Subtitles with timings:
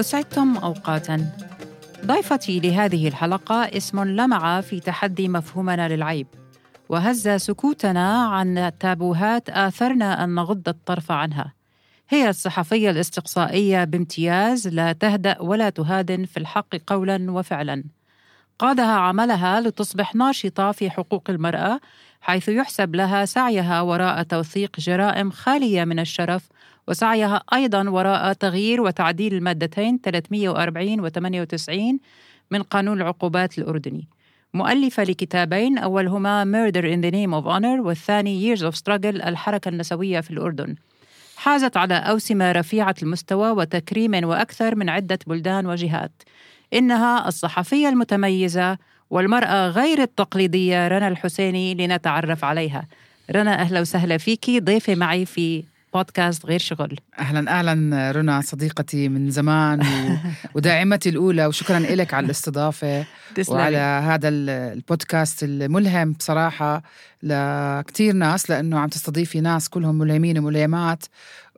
[0.00, 1.30] أسعدتم أوقاتا.
[2.06, 6.26] ضيفتي لهذه الحلقة اسم لمع في تحدي مفهومنا للعيب.
[6.88, 11.52] وهز سكوتنا عن تابوهات آثرنا أن نغض الطرف عنها.
[12.08, 17.84] هي الصحفية الاستقصائية بامتياز لا تهدأ ولا تهادن في الحق قولا وفعلا.
[18.58, 21.80] قادها عملها لتصبح ناشطة في حقوق المرأة
[22.20, 26.48] حيث يحسب لها سعيها وراء توثيق جرائم خالية من الشرف
[26.88, 31.98] وسعيها أيضا وراء تغيير وتعديل المادتين 340 و 98
[32.50, 34.08] من قانون العقوبات الأردني.
[34.54, 40.20] مؤلفة لكتابين أولهما Murder in the Name of Honor والثاني Years of Struggle الحركة النسوية
[40.20, 40.74] في الأردن.
[41.36, 46.22] حازت على أوسمة رفيعة المستوى وتكريم وأكثر من عدة بلدان وجهات.
[46.74, 48.78] إنها الصحفية المتميزة
[49.10, 52.86] والمرأة غير التقليدية رنا الحسيني لنتعرف عليها.
[53.30, 55.64] رنا أهلا وسهلا فيكي ضيفة معي في
[55.94, 56.98] بودكاست غير شغل.
[57.18, 60.16] أهلا أهلا رنا صديقتي من زمان و...
[60.54, 63.04] وداعمتي الأولى وشكرا لك على الاستضافة.
[63.48, 66.82] وعلى هذا ال- البودكاست الملهم بصراحة
[67.22, 71.04] لكتير ناس لأنه عم تستضيفي ناس كلهم ملهمين وملهمات.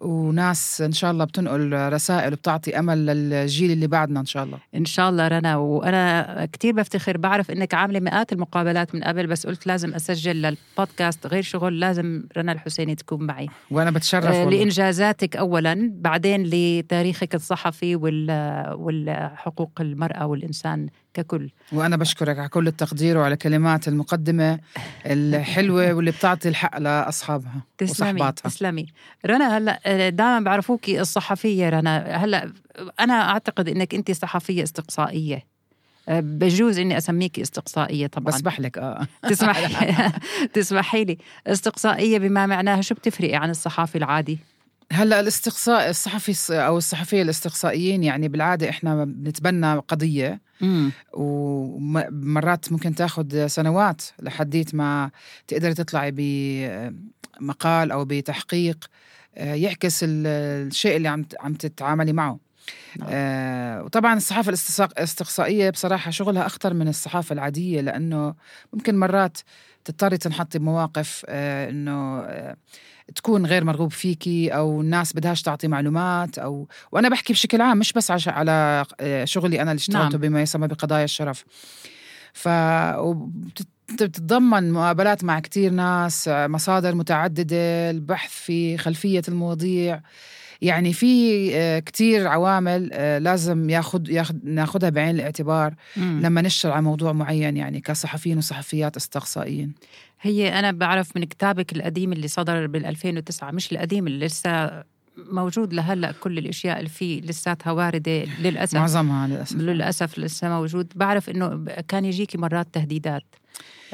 [0.00, 4.84] وناس إن شاء الله بتنقل رسائل وبتعطي أمل للجيل اللي بعدنا إن شاء الله إن
[4.84, 9.66] شاء الله رنا وأنا كتير بفتخر بعرف إنك عاملة مئات المقابلات من قبل بس قلت
[9.66, 14.58] لازم أسجل للبودكاست غير شغل لازم رنا الحسيني تكون معي وأنا بتشرف آه، والله.
[14.58, 20.86] لإنجازاتك أولا بعدين لتاريخك الصحفي وال- والحقوق المرأة والإنسان
[21.22, 21.50] ككل.
[21.72, 24.58] وأنا بشكرك على كل التقدير وعلى كلمات المقدمة
[25.06, 28.50] الحلوة واللي بتعطي الحق لأصحابها تسلمي وصحباتها.
[28.50, 28.86] تسلمي.
[29.26, 32.16] رنا هلا دائما بعرفوكي الصحفية رنا.
[32.24, 32.52] هلا
[33.00, 35.44] أنا أعتقد إنك أنت صحفية استقصائية.
[36.08, 38.26] آه، بجوز إني أسميكي استقصائية طبعا.
[38.26, 39.06] بسمح لك آه.
[39.30, 39.94] تسمحي
[40.54, 41.18] تسمحي لي.
[41.46, 44.38] استقصائية بما معناها شو بتفرقي عن الصحافي العادي؟
[44.92, 50.40] هلا الاستقصاء الصحفي الص- أو الصحفية الاستقصائيين يعني بالعادة إحنا بنتبنى قضية.
[51.12, 55.10] ومرات ممكن تاخذ سنوات لحديت ما
[55.46, 58.84] تقدري تطلعي بمقال أو بتحقيق
[59.36, 60.26] آه، يعكس ال-
[60.66, 62.38] الشيء اللي عم عم تتعاملي معه.
[62.98, 63.08] نعم.
[63.12, 64.48] آه وطبعا الصحافة
[64.98, 68.34] الاستقصائية بصراحة شغلها أخطر من الصحافة العادية لأنه
[68.72, 69.38] ممكن مرات
[69.84, 72.56] تضطري تنحطي بمواقف آه إنه آه
[73.14, 77.92] تكون غير مرغوب فيكي أو الناس بدهاش تعطي معلومات أو وأنا بحكي بشكل عام مش
[77.92, 80.20] بس عش- على آه، شغلي أنا اللي اشتغلته نعم.
[80.20, 81.44] بما يسمى بقضايا الشرف
[82.32, 82.48] ف
[82.98, 90.00] وبت- بتتضمن مقابلات مع كتير ناس مصادر متعددة البحث في خلفية المواضيع
[90.62, 96.20] يعني في آه، كتير عوامل آه، لازم ياخد ياخد ناخدها بعين الاعتبار مم.
[96.22, 99.72] لما نشتغل على موضوع معين يعني كصحفيين وصحفيات أستقصائيين
[100.20, 104.84] هي أنا بعرف من كتابك القديم اللي صدر بال 2009 مش القديم اللي لسه
[105.16, 108.74] موجود لهلأ كل الأشياء اللي فيه لساتها واردة للأسف.
[108.78, 109.56] معظمها للأسف.
[109.56, 110.92] للأسف لسه موجود.
[110.94, 113.22] بعرف إنه كان يجيكي مرات تهديدات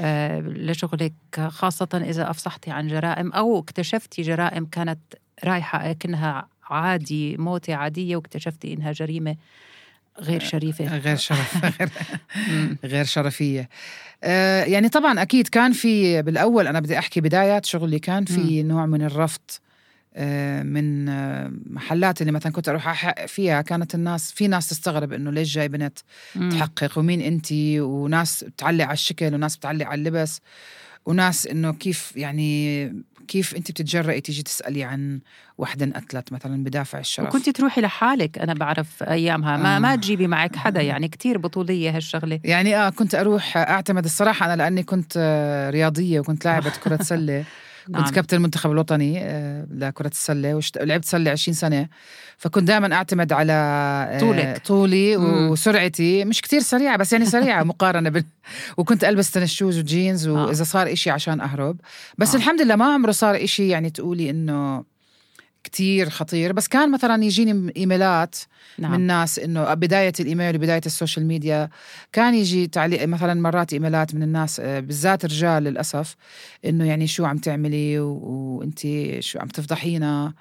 [0.00, 1.12] آه، لشغلك
[1.48, 4.98] خاصة إذا أفصحتي عن جرائم أو اكتشفتي جرائم كانت
[5.44, 9.36] رايحة كأنها عادي موتة عادية واكتشفتي إنها جريمة.
[10.20, 10.96] غير شريفة.
[11.04, 11.64] غير شرف.
[11.80, 11.90] غير.
[12.92, 13.68] غير شرفية.
[14.24, 18.86] آه، يعني طبعا أكيد كان في بالأول أنا بدي أحكي بدايات شغلي كان في نوع
[18.86, 19.40] من الرفض
[20.14, 23.62] آه، من آه، محلات اللي مثلا كنت أروح أحقق فيها.
[23.62, 25.98] كانت الناس في ناس تستغرب إنه ليش جاي بنت.
[26.50, 30.40] تحقق؟ ومين انتي وناس بتعلق على الشكل وناس بتعلق على اللبس
[31.06, 32.84] وناس إنه كيف يعني
[33.28, 35.20] كيف أنت بتتجرئي تيجي تسألي عن
[35.58, 39.56] وحده انقتلت مثلا بدافع الشرف؟ وكنت تروحي لحالك أنا بعرف أيامها.
[39.56, 39.78] ما آه.
[39.78, 42.40] ما تجيبي معك حدا يعني كتير بطولية هالشغلة.
[42.44, 47.44] يعني آه كنت أروح أعتمد الصراحة أنا لأني كنت آه، رياضية وكنت لاعبة كرة سلة.
[47.88, 48.04] نعم.
[48.04, 51.88] كنت كابتن المنتخب الوطني آه، لكرة السلة ولعبت سلة 20 سنة
[52.38, 54.62] فكنت دائما أعتمد على آه، طولك.
[54.66, 55.50] طولي مم.
[55.50, 58.24] وسرعتي مش كتير سريعة بس يعني سريعة مقارنة بال...
[58.76, 60.28] وكنت ألبس تنس شوز وجينز.
[60.28, 61.80] وإذا صار إشي عشان أهرب
[62.18, 62.36] بس آه.
[62.38, 64.91] الحمد لله ما عمره صار إشي يعني تقولي إنه
[65.64, 68.36] كتير خطير بس كان مثلا يجيني إيميلات
[68.78, 68.92] نعم.
[68.92, 71.68] من ناس إنه بداية الإيميل وبداية السوشيال ميديا
[72.12, 76.16] كان يجي تعليق مثلا مرات إيميلات من الناس آه، بالذات رجال للأسف
[76.64, 78.80] إنه يعني شو عم تعملي وأنت
[79.20, 80.32] شو عم تفضحينا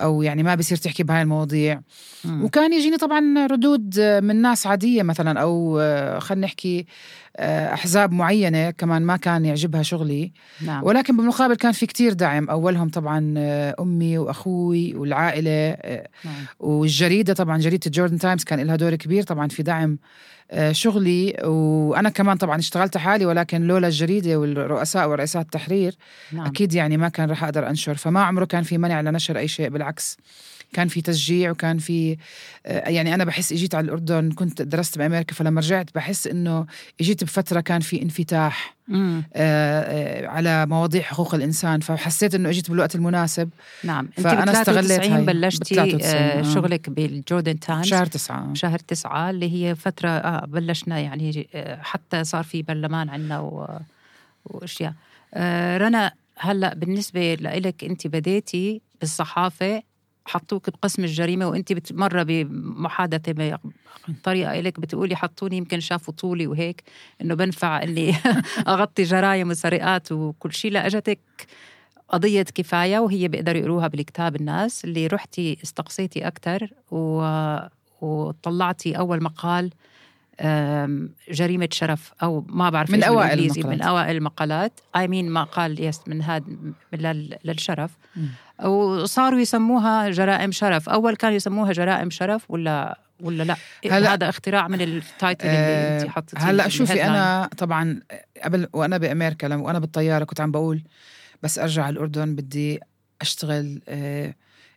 [0.00, 1.80] أو يعني ما بصير تحكي بهاي المواضيع
[2.24, 2.44] مم.
[2.44, 6.84] وكان يجيني طبعا ردود من ناس عادية مثلا أو آه، خلينا نحكي آه،
[7.36, 10.32] أحزاب معينة كمان ما كان يعجبها شغلي.
[10.60, 10.84] نعم.
[10.84, 12.50] ولكن بالمقابل كان في كتير دعم.
[12.50, 16.34] أولهم طبعا آه، أمي وأخوي والعائلة آه، نعم.
[16.60, 19.98] والجريدة طبعا جريدة جوردن تايمز كان لها دور كبير طبعا في دعم
[20.50, 21.36] آه، شغلي.
[21.44, 25.94] وأنا كمان طبعا اشتغلت حالي ولكن لولا الجريدة والرؤساء ورئيسات التحرير
[26.32, 26.46] نعم.
[26.46, 27.94] أكيد يعني ما كان رح أقدر أنشر.
[27.94, 30.18] فما عمره كان في منع لنشر أي شيء بالعكس.
[30.72, 32.16] كان في تشجيع وكان في
[32.66, 36.66] آه، يعني أنا بحس إجيت على الأردن كنت درست بأمريكا فلما رجعت بحس إنه
[37.00, 42.94] إجيت بفترة كان في انفتاح آه آه على مواضيع حقوق الإنسان فحسيت إنه أجيت بالوقت
[42.94, 43.50] المناسب.
[43.84, 44.08] نعم.
[44.18, 45.24] أنت فأنا استغليت هاي.
[45.24, 47.86] بلشتي آه شغلك بالجوردن تايمز.
[47.86, 48.54] شهر تسعة.
[48.54, 53.38] شهر تسعة اللي هي فترة آه بلشنا يعني آه حتى صار في برلمان عندنا
[54.44, 54.94] وأشياء.
[55.34, 59.82] آه رنا هلأ بالنسبة لإلك أنت بديتي بالصحافة
[60.24, 63.58] حطوك بقسم الجريمة وأنت مره بمحادثة
[64.08, 66.82] بطريقه إلك بتقولي حطوني يمكن شافوا طولي وهيك
[67.20, 68.14] إنه بنفع إني
[68.68, 71.18] أغطي جرايم وسرقات وكل شيء لا إجتك
[72.08, 74.84] قضية كفاية وهي بيقدروا يقروها بالكتاب الناس.
[74.84, 77.26] اللي رحتي استقصيتي أكثر و...
[78.00, 79.70] وطلعتي أول مقال
[81.30, 83.66] جريمة شرف أو ما بعرف من أوائل المقالات.
[83.66, 84.80] من أوائل المقالات.
[84.96, 86.44] أي مين مقال yes من هذا
[87.44, 87.90] للشرف.
[88.16, 88.66] م.
[88.66, 90.88] وصاروا يسموها جرائم شرف.
[90.88, 93.56] أول كانوا يسموها جرائم شرف ولا ولا لا؟
[93.90, 98.00] هلا هذا اختراع من title اللي آه، انت حطيتيه هلا شوفي أنا طبعا
[98.44, 100.82] قبل وأنا بأمريكا لما وأنا بالطيارة كنت عم بقول
[101.42, 102.80] بس أرجع على الأردن بدي
[103.20, 104.34] أشتغل آه،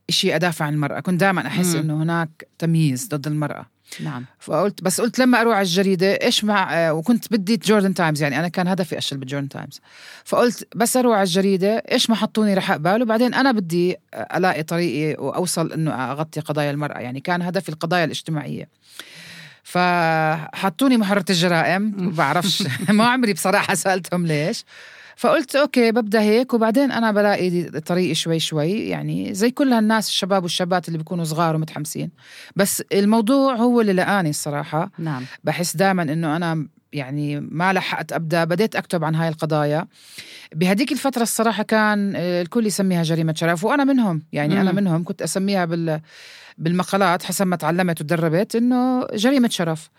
[0.09, 0.99] شيء أدافع عن المرأة.
[0.99, 3.65] كنت دائما أحس إنه هناك تمييز ضد المرأة.
[3.99, 4.25] نعم.
[4.39, 8.39] فقلت بس قلت لما أروح على الجريدة إيش مع آه، وكنت بدي Jordan Times يعني
[8.39, 9.81] أنا كان هدفي اشتغل بال Jordan Times
[10.25, 13.95] فقلت بس أروح على الجريدة إيش ما حطوني رح اقبل وبعدين أنا بدي
[14.35, 18.69] ألاقي طريقي وأوصل إنه أغطي قضايا المرأة يعني كان هدفي القضايا الاجتماعية.
[19.63, 22.63] فحطوني محررة الجرائم ما بعرفش.
[22.89, 24.65] ما عمري بصراحة سألتهم ليش.
[25.15, 28.87] فقلت أوكي ببدأ هيك وبعدين أنا بلاقي طريقي شوي شوي.
[28.87, 32.11] يعني زي كل هالناس الشباب والشابات اللي بيكونوا صغار ومتحمسين.
[32.55, 34.91] بس الموضوع هو اللي لقاني الصراحة.
[34.99, 35.25] نعم.
[35.43, 39.87] بحس دائما إنه أنا يعني ما لحقت أبدأ بديت أكتب عن هاي القضايا.
[40.55, 44.23] بهديك الفترة الصراحة كان الكل يسميها جريمة شرف وأنا منهم.
[44.33, 44.61] يعني مم.
[44.61, 45.03] أنا منهم.
[45.03, 46.01] كنت أسميها بال
[46.57, 49.89] بالمقالات حسب ما تعلمت وتدربت إنه جريمة شرف.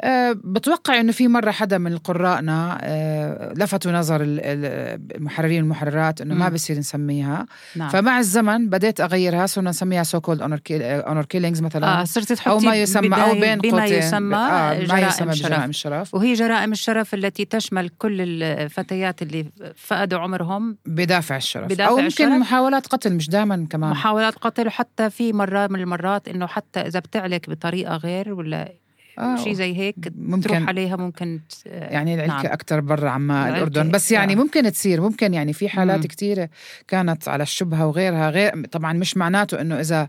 [0.00, 6.48] أه بتوقع إنه في مرة حدا من قرائنا أه لفتوا نظر المحررين والمحررات إنه ما
[6.48, 7.46] بصير نسميها.
[7.76, 7.88] نعم.
[7.88, 10.42] فمع الزمن بديت أغيرها صرنا نسميها so-called
[10.82, 12.00] honor killings مثلا.
[12.00, 16.14] آه صرت تحطي أو ما يسمى أو بين بما يسمى آه ما يسمى جرائم الشرف.
[16.14, 19.46] وهي جرائم الشرف التي تشمل كل الفتيات اللي
[19.76, 20.76] فقدوا عمرهم.
[20.86, 21.64] بدافع الشرف.
[21.64, 23.90] بدافع أو يمكن محاولات قتل مش دائما كمان.
[23.90, 28.72] محاولات قتل وحتى في مرة من المرات إنه حتى إذا بتعلك بطريقة غير ولا
[29.18, 30.40] آه شيء زي هيك ممكن.
[30.40, 32.46] تروح عليها ممكن يعني العلكة نعم.
[32.46, 33.90] أكثر برا عما الأردن.
[33.90, 34.36] بس يعني آه.
[34.36, 36.48] ممكن تصير ممكن يعني في حالات كثيرة
[36.88, 40.08] كانت على الشبهة وغيرها غير طبعا مش معناته إنه إذا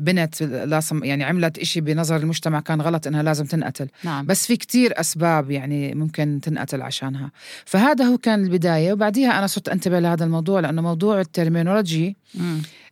[0.00, 3.88] بنت لازم يعني عملت إشي بنظر المجتمع كان غلط إنها لازم تنقتل.
[4.04, 4.26] نعم.
[4.26, 7.30] بس في كتير أسباب يعني ممكن تنقتل عشانها.
[7.64, 12.16] فهذا هو كان البداية وبعديها أنا صرت أنتبه لهذا الموضوع لأنه موضوع الترمينولوجي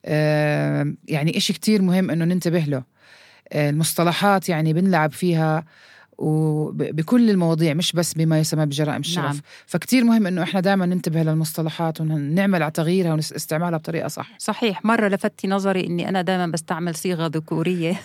[0.04, 2.95] آه يعني إشي كتير مهم إنه ننتبه له.
[3.54, 5.64] المصطلحات يعني بنلعب فيها
[6.18, 9.24] وبكل المواضيع مش بس بما يسمى بجرائم الشرف.
[9.24, 9.40] نعم.
[9.66, 14.30] فكتير مهم إنه إحنا دائما ننتبه للمصطلحات ونعمل على تغييرها ونستعملها بطريقة صح.
[14.38, 14.84] صحيح.
[14.84, 18.00] مرة لفتي نظري إني أنا دائما بستعمل صيغة ذكورية.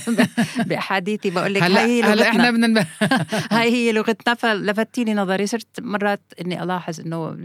[0.66, 2.86] بأحاديثي بقول لك هلا هي هلأ إحنا بدنا
[3.52, 4.34] هاي هي لغتنا.
[4.34, 7.36] فلفتيني نظري صرت مرات إني ألاحظ إنه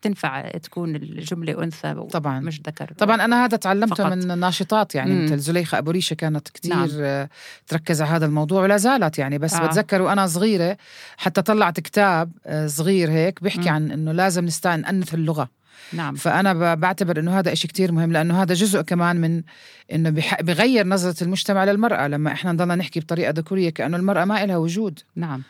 [0.00, 2.40] بتنفع تكون الجملة أنثى طبعا.
[2.40, 2.92] مش ذكر.
[2.98, 4.12] طبعا أنا هذا تعلمته فقط.
[4.12, 7.28] من ناشطات يعني مثل زليخة أبو ريشة كانت كثير نعم.
[7.66, 9.66] تركز على هذا الموضوع ولا زالت يعني بس آه.
[9.66, 10.76] بتذكر وأنا صغيرة
[11.16, 13.72] حتى طلعت كتاب آه، صغير هيك بيحكي م.
[13.72, 15.48] عن إنه لازم نستعن نأنث اللغة
[15.92, 16.14] نعم.
[16.14, 19.42] فأنا بعتبر إنه هذا إشي كتير مهم لأنه هذا جزء كمان من
[19.92, 24.56] إنه بغير نظرة المجتمع للمرأة لما إحنا نضلنا نحكي بطريقة ذكورية كأنه المرأة ما إلها
[24.56, 25.42] وجود نعم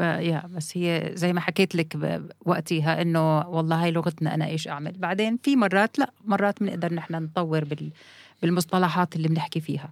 [0.00, 4.92] يا بس هي زي ما حكيت لك وقتها إنه والله هاي لغتنا أنا إيش أعمل
[4.98, 7.90] بعدين في مرات لا مرات بنقدر نحن نطور بال
[8.42, 9.90] بالمصطلحات اللي بنحكي فيها.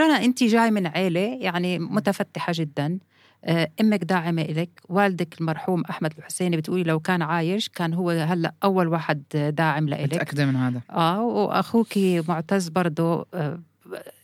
[0.00, 2.98] رنا انت جاي من عيلة يعني متفتحة جدا.
[3.44, 8.54] آه، أمك داعمة إلك والدك المرحوم أحمد الحسيني بتقولي لو كان عايش كان هو هلأ
[8.64, 9.22] أول واحد
[9.56, 10.14] داعم لإلك.
[10.14, 10.80] متأكدة من هذا.
[10.90, 13.60] آه وأخوك معتز برضه آه،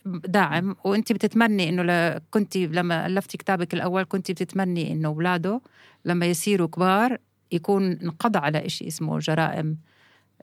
[0.06, 0.76] داعم.
[0.84, 5.60] وأنت بتتمني إنه كنت لما الفتي كتابك الأول كنت بتتمني إنه اولاده
[6.04, 7.18] لما يصيروا كبار
[7.52, 9.78] يكون انقضى على إشي اسمه جرائم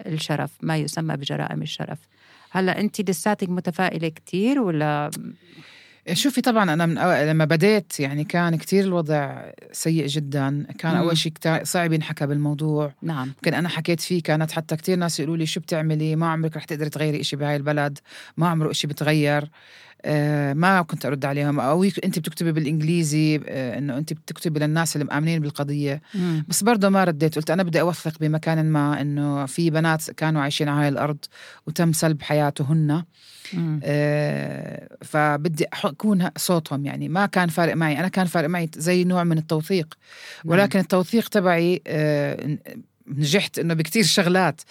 [0.05, 2.00] الشرف ما يسمى بجرائم الشرف.
[2.56, 5.10] هلا انت لساتك متفائلة كتير ولا؟
[6.14, 10.66] شوفي طبعا أنا من أول لما بديت يعني كان كتير الوضع سيء جدا.
[10.80, 10.98] كان مم.
[10.98, 11.34] اول شيء
[11.64, 12.94] صعب ينحكى بالموضوع.
[13.02, 13.28] نعم.
[13.28, 16.64] يمكن أنا حكيت فيه كانت حتى كتير ناس يقولوا لي شو بتعملي؟ ما عمرك رح
[16.64, 18.00] تقدري تغيري إشي بهاي البلد.
[18.38, 19.50] ما عمره إشي بتغير.
[20.54, 21.60] ما كنت أرد عليهم.
[21.60, 26.02] أو أنت بتكتبي بالإنجليزي آه، إنه أنت بتكتبي للناس اللي مآمنين بالقضية.
[26.16, 26.46] مم.
[26.48, 27.36] بس برضه ما رديت.
[27.36, 31.18] قلت أنا بدي أوثق بمكان ما إنه في بنات كانوا عايشين على هاي الأرض
[31.68, 33.04] وتم سلب حياتهن.
[33.54, 33.80] مم.
[33.84, 37.10] آه، فبدي أكون صوتهم يعني.
[37.10, 38.00] ما كان فارق معي.
[38.00, 39.94] أنا كان فارق معي زي نوع من التوثيق.
[40.46, 42.58] ولكن التوثيق تبعي آه،
[43.08, 44.62] نجحت إنه بكتير شغلات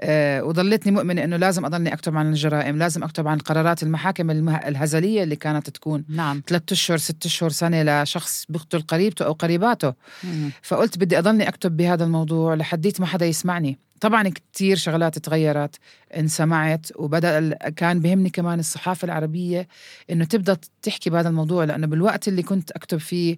[0.00, 4.56] آه، وضلتني مؤمنة إنه لازم أضلني أكتب عن الجرائم لازم أكتب عن قرارات المحاكم المه-
[4.68, 6.42] الهزلية اللي كانت تكون نعم.
[6.46, 9.94] ثلاثة أشهر ست أشهر سنة لشخص بيقتل قريبته أو قريباته.
[10.24, 10.50] مم.
[10.62, 13.78] فقلت بدي أضلني أكتب بهذا الموضوع لحديت ما حدا يسمعني.
[14.00, 15.76] طبعا كتير شغلات تغيرت
[16.16, 19.68] انسمعت وبدأ كان بهمني كمان الصحافة العربية
[20.10, 23.36] إنه تبدأ تحكي بهذا الموضوع لأنه بالوقت اللي كنت أكتب فيه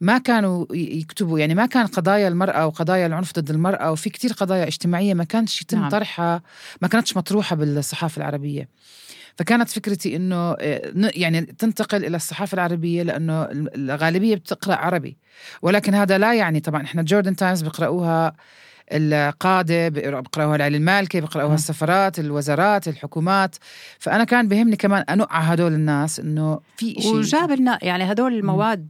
[0.00, 4.66] ما كانوا يكتبوا يعني ما كان قضايا المرأة وقضايا العنف ضد المرأة وفي كتير قضايا
[4.66, 5.90] اجتماعية ما كانش يتم نعم.
[5.90, 6.42] طرحها
[6.82, 8.68] ما كانتش مطروحة بالصحافة العربية
[9.36, 15.16] فكانت فكرتي إنه آه، يعني تنتقل إلى الصحافة العربية لأنه الغالبية بتقرأ عربي
[15.62, 18.36] ولكن هذا لا يعني طبعا إحنا جوردن تايمز بيقرأوها
[18.92, 21.54] القادة بيقرأوها المالكي بيقرأوها مم.
[21.54, 23.56] السفارات الوزارات الحكومات
[23.98, 28.88] فأنا كان بهمني كمان انقع هدول الناس إنه في شيء وجاب لنا يعني هدول المواد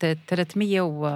[0.00, 1.06] ت- 300 و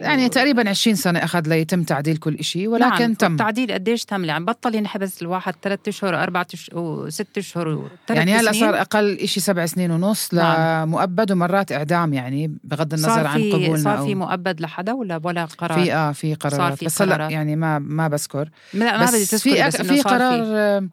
[0.00, 3.14] يعني تقريبا 20 سنة أخذ ليتم تعديل كل شيء ولكن نعم.
[3.14, 8.34] تم التعديل قديش تم يعني بطل ينحبس الواحد ثلاث أشهر أربع أشهر وست اشهر يعني
[8.34, 8.52] هلأ.
[8.52, 10.88] صار أقل شيء سبع سنين ونص نعم.
[10.88, 15.44] لمؤبد ومرات إعدام يعني بغض النظر صار عن قبولنا صار في مؤبد لحدا ولا ولا
[15.44, 17.28] قرار في آه في قرارات في بس هلأ.
[17.30, 18.50] يعني ما ما بذكر.
[18.74, 20.88] لا ما بدي بس تذكري في بس إنه في قرار آه،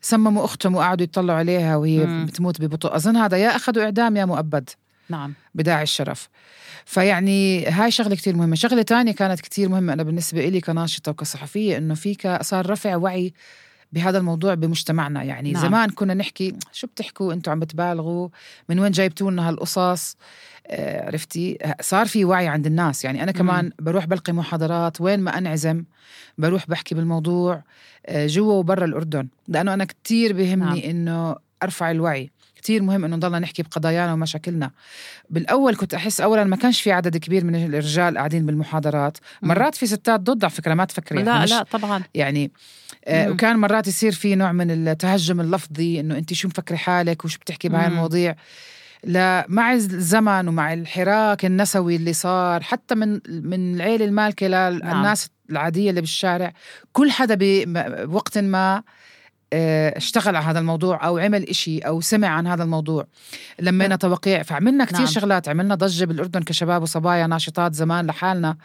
[0.00, 2.26] سمموا أختهم وقعدوا يطلعوا عليها وهي مم.
[2.26, 2.96] بتموت ببطء.
[2.96, 4.70] أظن هذا يا أخذوا إعدام يا مؤبد.
[5.08, 5.34] نعم.
[5.54, 6.28] بداعي الشرف.
[6.84, 8.56] فيعني هاي شغلة كتير مهمة.
[8.56, 13.32] شغلة تانية كانت كتير مهمة أنا بالنسبة إلي كناشطة وكصحفية إنه في صار رفع وعي
[13.96, 15.22] بهذا الموضوع بمجتمعنا.
[15.22, 15.62] يعني نعم.
[15.62, 18.28] زمان كنا نحكي شو بتحكوا؟ أنتم عم بتبالغوا.
[18.68, 20.16] من وين جايبتوا لنا هالقصص؟
[20.66, 23.04] آه، عرفتي؟ صار في وعي عند الناس.
[23.04, 25.84] يعني أنا كمان بروح بلقي محاضرات وين ما أنعزم
[26.38, 27.62] بروح بحكي بالموضوع
[28.06, 29.28] آه، جوا وبرا الأردن.
[29.48, 30.90] لأنه أنا كتير بهمني نعم.
[30.90, 32.30] إنه أرفع الوعي.
[32.56, 34.70] كتير مهم إنه نضلنا نحكي بقضايانا ومشاكلنا.
[35.30, 39.18] بالأول كنت أحس اولا ما كانش في عدد كبير من الرجال قاعدين بالمحاضرات.
[39.42, 39.48] مم.
[39.48, 41.22] مرات في ستات ضد على فكرة ما تفكري.
[41.22, 42.02] لا مش- لا طبعا.
[42.14, 42.50] يعني آه
[43.08, 43.32] مم.
[43.32, 47.68] وكان مرات يصير في نوع من التهجم اللفظي إنه أنت شو مفكري حالك وشو بتحكي
[47.68, 47.86] بهاي.
[47.86, 48.34] المواضيع
[49.04, 55.90] لا مع الزمن ومع الحراك النسوي اللي صار حتى من من العيلة المالكة للناس العادية
[55.90, 56.52] اللي بالشارع
[56.92, 57.36] كل حدا
[58.04, 58.82] بوقت ما آه،
[59.96, 63.06] اشتغل على هذا الموضوع أو عمل إشي أو سمع عن هذا الموضوع
[63.60, 65.04] لمينا توقيع فعملنا كتير نعم.
[65.04, 65.12] نعم.
[65.14, 68.56] شغلات عملنا ضجة بالأردن كشباب وصبايا ناشطات زمان لحالنا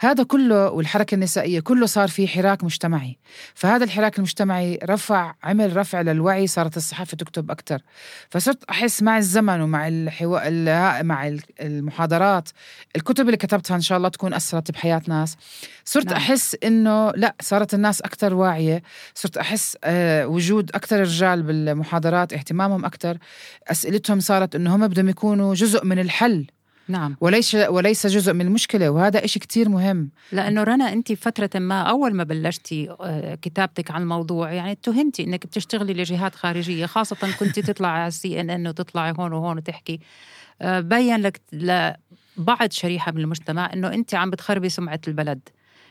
[0.00, 3.18] هذا كله والحركة النسائية كله صار في حراك مجتمعي
[3.54, 7.82] فهذا الحراك المجتمعي رفع عمل رفع للوعي صارت الصحافة تكتب أكثر
[8.30, 10.48] فصرت أحس مع الزمن ومع الحوا...
[10.48, 12.48] ال- مع ال- المحاضرات
[12.96, 15.36] الكتب اللي كتبتها إن شاء الله تكون أثرت بحياة ناس
[15.84, 16.14] صرت نعم.
[16.14, 16.22] نعم.
[16.22, 18.82] أحس إنه لا صارت الناس أكثر واعية
[19.14, 23.18] صرت أحس آه وجود أكثر رجال بالمحاضرات اهتمامهم أكثر
[23.66, 26.46] أسئلتهم صارت إنه هم بدهم يكونوا جزء من الحل.
[26.88, 27.16] نعم.
[27.20, 30.10] وليس وليس جزء من المشكلة وهذا إشي كتير مهم.
[30.32, 35.46] لأنه رنا انت فترة ما أول ما بلشتي آه، كتابتك عن الموضوع يعني اتهمتي إنك
[35.46, 40.00] بتشتغلي لجهات خارجية خاصة كنت تطلعي على السي ان ان وتطلعي هون وهون وتحكي.
[40.62, 45.40] آه، بين لك لبعض شريحة من المجتمع إنه انت عم بتخربي سمعة البلد.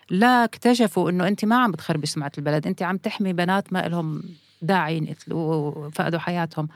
[0.09, 2.67] لا اكتشفوا إنه أنت ما عم بتخربي سمعة البلد.
[2.67, 4.23] أنت عم تحمي بنات ما لهم
[4.61, 6.67] داعي ينقتلوا وفقدوا حياتهم.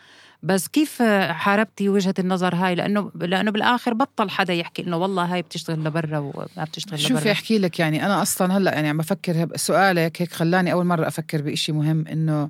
[0.44, 5.42] بس كيف حاربتي وجهة النظر هاي؟ لأنه لأنه بالآخر بطل حدا يحكي إنه والله هاي
[5.42, 7.08] بتشتغل لبرا وما بتشتغل لبرا.
[7.10, 11.08] شوفي أحكي لك يعني أنا أصلا هلأ يعني عم بفكر سؤالك هيك خلاني أول مرة
[11.08, 12.50] أفكر بإشي مهم إنه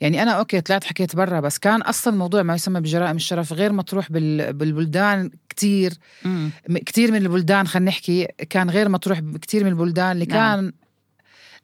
[0.00, 3.72] يعني أنا okay طلعت حكيت برا بس كان أصلا موضوع ما يسمى بجرائم الشرف غير
[3.72, 5.94] مطروح بال- بالبلدان كتير
[6.24, 6.50] مم.
[6.76, 10.60] كتير من البلدان خلينا نحكي كان غير مطروح بكتير من البلدان اللي نعم.
[10.60, 10.72] كان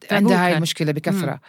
[0.01, 0.57] تابو عندها هاي.
[0.57, 1.41] المشكلة بكثرة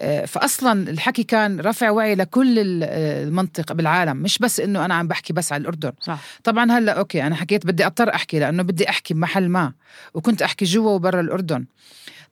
[0.00, 5.08] آه، فاصلا الحكي كان رفع وعي لكل آه، المنطقة بالعالم مش بس إنه أنا عم
[5.08, 8.88] بحكي بس على الأردن صح طبعا هلأ okay أنا حكيت بدي أضطر أحكي لأنه بدي
[8.88, 9.72] أحكي بمحل ما
[10.14, 11.64] وكنت أحكي جوا وبرا الأردن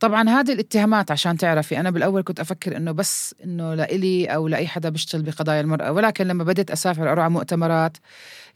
[0.00, 4.67] طبعا هذه الاتهامات عشان تعرفي أنا بالأول كنت أفكر إنه بس إنه لإلي أو لأي
[4.67, 7.97] حدا بيشتغل بقضايا المرأة ولكن لما بديت أسافر أروح على مؤتمرات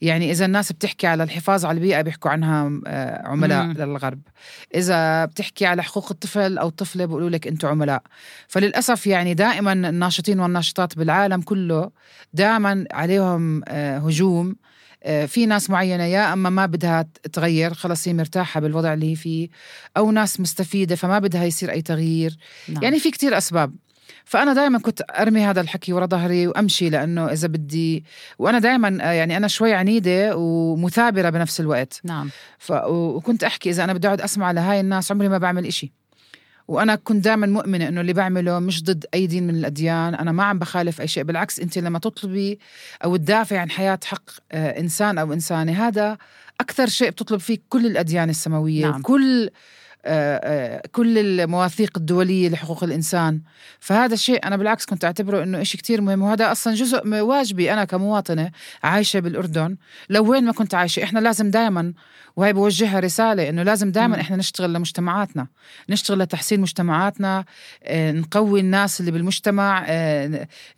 [0.02, 3.72] يعني إذا الناس بتحكي على الحفاظ على البيئة بيحكوا عنها آه، عملاء مم.
[3.72, 4.20] للغرب.
[4.74, 8.02] إذا بتحكي على حقوق الطفل أو الطفله بيقولوا لك أنتم عملاء.
[8.48, 11.90] فللأسف يعني دائما الناشطين والناشطات بالعالم كله
[12.32, 14.56] دائما عليهم آه، هجوم.
[15.06, 19.16] آه، في ناس معينة يا أما ما بدها تغير خلص هي مرتاحة بالوضع اللي هي
[19.16, 19.48] فيه
[19.96, 22.36] أو ناس مستفيدة فما بدها يصير أي تغيير.
[22.68, 22.82] نعم.
[22.82, 23.74] يعني في كتير أسباب.
[24.24, 28.04] فأنا دائما كنت أرمي هذا الحكي ورا ظهري وأمشي لأنه إذا بدي
[28.38, 32.00] وأنا دائما يعني أنا شوي عنيدة ومثابرة بنفس الوقت.
[32.04, 32.30] نعم.
[32.58, 32.72] ف...
[32.88, 35.92] وكنت أحكي إذا أنا بدي أقعد أسمع لهاي الناس عمري ما بعمل إشي.
[36.68, 40.44] وأنا كنت دائما مؤمنة إنه اللي بعمله مش ضد أي دين من الأديان أنا ما
[40.44, 42.58] عم بخالف أي شيء بالعكس أنت لما تطلبي
[43.04, 46.18] أو تدافعي عن حياة حق آه، إنسان أو إنسانة هذا
[46.60, 49.02] أكثر شيء بتطلب فيه كل الأديان السماوية نعم.
[49.02, 49.52] كل آه، آه،
[50.92, 53.40] كل المواثيق الدولية لحقوق الإنسان.
[53.80, 57.84] فهذا الشيء أنا بالعكس كنت أعتبره أنه إشي كتير مهم وهذا أصلا جزء واجبي أنا
[57.84, 58.50] كمواطنة
[58.82, 59.76] عايشة بالأردن.
[60.10, 61.92] لو وين ما كنت عايشة إحنا لازم دائما
[62.36, 65.46] وهي بوجهها رسالة إنه لازم دائما إحنا نشتغل لمجتمعاتنا.
[65.90, 67.44] نشتغل لتحسين مجتمعاتنا
[67.84, 69.86] آه، نقوي الناس اللي بالمجتمع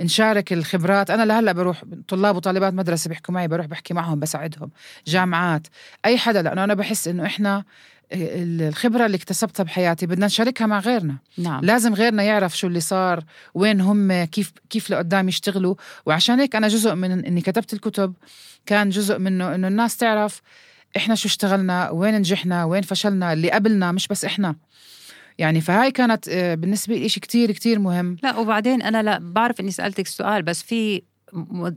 [0.00, 1.10] نشارك الخبرات.
[1.10, 4.70] أنا لهلأ بروح طلاب وطالبات مدرسة بيحكوا معي بروح بحكي معهم بساعدهم.
[5.06, 5.66] جامعات
[6.04, 7.64] أي حدا لأنه أنا بحس إنه إحنا
[8.12, 11.16] الخبرة اللي اكتسبتها بحياتي بدنا نشاركها مع غيرنا.
[11.38, 11.64] نعم.
[11.64, 15.74] لازم غيرنا يعرف شو اللي صار وين هم كيف كيف لقدام يشتغلوا.
[16.06, 18.14] وعشان هيك أنا جزء من إني كتبت الكتب
[18.66, 20.42] كان جزء منه إنه الناس تعرف
[20.96, 24.56] إحنا شو اشتغلنا وين نجحنا وين فشلنا اللي قبلنا مش بس إحنا.
[25.38, 28.16] يعني فهاي كانت آه، بالنسبة لي شيء كتير كتير مهم.
[28.22, 31.02] لا وبعدين أنا لا بعرف إني سألتك السؤال بس في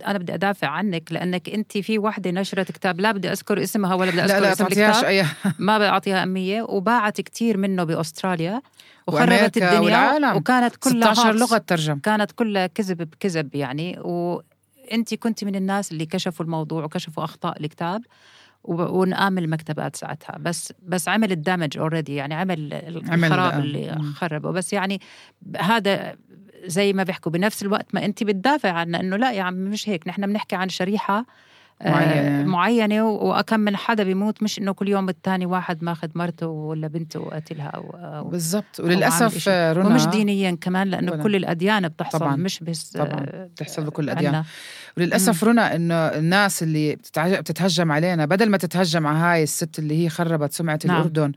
[0.07, 2.99] أنا بدي أدافع عنك لأنك أنت في وحدة نشرت كتاب.
[2.99, 5.05] لا بدي أذكر اسمها ولا بدي أذكر لا لا اسم الكتاب.
[5.05, 5.25] أي...
[5.59, 8.61] ما بعطيها اهميه وباعت كتير منه بأستراليا.
[9.07, 9.79] وخربت الدنيا.
[9.79, 10.35] والعالم.
[10.35, 13.99] وكانت كلها 16 لغة ترجم كانت كلها كذب بكذب يعني.
[13.99, 18.01] وأنت كنت من الناس اللي كشفوا الموضوع وكشفوا أخطاء الكتاب.
[18.63, 20.37] ونآمن المكتبات ساعتها.
[20.39, 23.59] بس بس عمل الدمج already يعني عمل الخراب آه.
[23.59, 24.51] اللي خربه.
[24.51, 25.01] بس يعني
[25.59, 26.15] هذا
[26.65, 30.07] زي ما بيحكوا بنفس الوقت ما انت بتدافع عنا انه لا يا عم مش هيك
[30.07, 31.25] نحن بنحكي عن شريحة
[31.85, 36.87] معينة, معينة وأكم من حدا بيموت مش إنه كل يوم الثاني واحد ماخذ مرته ولا
[36.87, 38.79] بنته وقتلها أو بالضبط.
[38.79, 42.35] وللأسف رنا ومش دينيا كمان لأنه كل الأديان بتحصل طبعا.
[42.35, 43.25] مش بس طبعا.
[43.25, 44.43] بتحصل بكل الأديان.
[44.97, 50.09] وللأسف رنا إنه الناس اللي بتتهجم علينا بدل ما تتهجم على هاي الست اللي هي
[50.09, 50.97] خربت سمعة نعم.
[50.97, 51.31] الأردن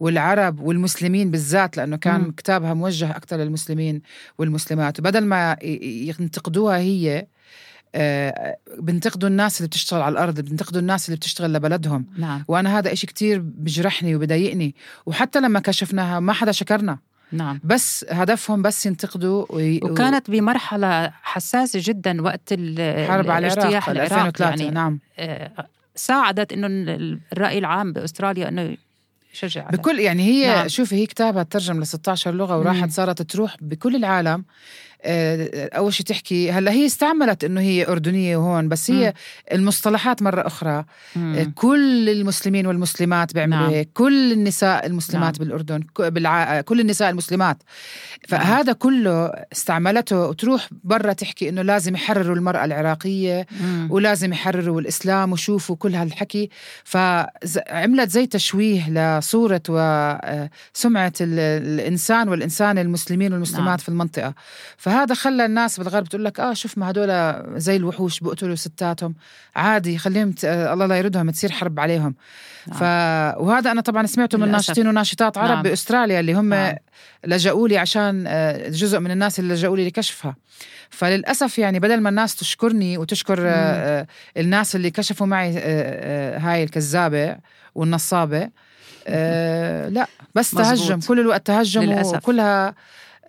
[0.00, 2.32] والعرب والمسلمين بالذات لأنه كان مم.
[2.32, 4.02] كتابها موجه أكثر للمسلمين
[4.38, 4.98] والمسلمات.
[4.98, 7.26] وبدل ما ينتقدوها هي آه،
[8.78, 12.06] بنتقدوا الناس اللي بتشتغل على الأرض بنتقدوا الناس اللي بتشتغل لبلدهم.
[12.18, 12.44] نعم.
[12.48, 14.74] وأنا هذا إشي كتير بجرحني وبضايقني.
[15.06, 16.98] وحتى لما كشفناها ما حدا شكرنا.
[17.32, 17.60] نعم.
[17.64, 19.80] بس هدفهم بس ينتقدوا وي...
[19.82, 24.98] وكانت بمرحلة حساسة جدا وقت الحرب على العراق 2003 يعني نعم.
[25.18, 26.66] آه، ساعدت إنه
[27.32, 28.76] الرأي العام بأستراليا إنه
[29.34, 30.68] يشجع بكل يعني هي نعم.
[30.68, 34.40] شوفي هي كتابها ترجم ل 16 لغة وراحت صارت تروح بكل العالم.
[34.40, 39.54] آه، أول شيء تحكي هلأ هي استعملت إنه هي أردنية وهون بس هي م.
[39.54, 40.84] المصطلحات مرة أخرى
[41.16, 41.34] م.
[41.34, 43.70] آه، كل المسلمين والمسلمات بيعملوا نعم.
[43.70, 45.48] هيك كل النساء المسلمات نعم.
[45.48, 46.60] بالأردن بالع...
[46.60, 47.62] كل النساء المسلمات
[48.28, 48.74] فهذا نعم.
[48.74, 53.86] كله استعملته وتروح برا تحكي إنه لازم يحرروا المرأة العراقية م.
[53.90, 56.50] ولازم يحرروا الإسلام وشوفوا كل هالحكي
[56.84, 63.76] فعملت زي تشويه لصورة وسمعه الإنسان والإنسان المسلمين والمسلمات نعم.
[63.76, 64.34] في المنطقة
[64.88, 69.14] فهذا خلى الناس بالغرب تقول لك آه شوف ما هدول زي الوحوش بقتلوا ستاتهم
[69.56, 70.44] عادي خليهم ت...
[70.44, 72.14] الله لا يردهم تصير حرب عليهم
[72.66, 72.78] نعم.
[72.78, 72.82] ف...
[73.40, 75.62] وهذا أنا طبعا سمعته من ناشطين وناشطات عرب نعم.
[75.62, 76.74] بأستراليا اللي هم نعم.
[77.26, 80.36] لجأوا لي عشان آه، جزء من الناس اللي لجأوا لي لكشفها
[80.90, 83.46] فللأسف يعني بدل ما الناس تشكرني وتشكر مم.
[83.50, 87.36] آه، الناس اللي كشفوا معي آه، هاي الكذابة
[87.74, 88.50] والنصابة
[89.88, 90.78] لا بس مزبوط.
[90.78, 92.16] تهجم كل الوقت تهجم للأسف.
[92.16, 92.74] وكلها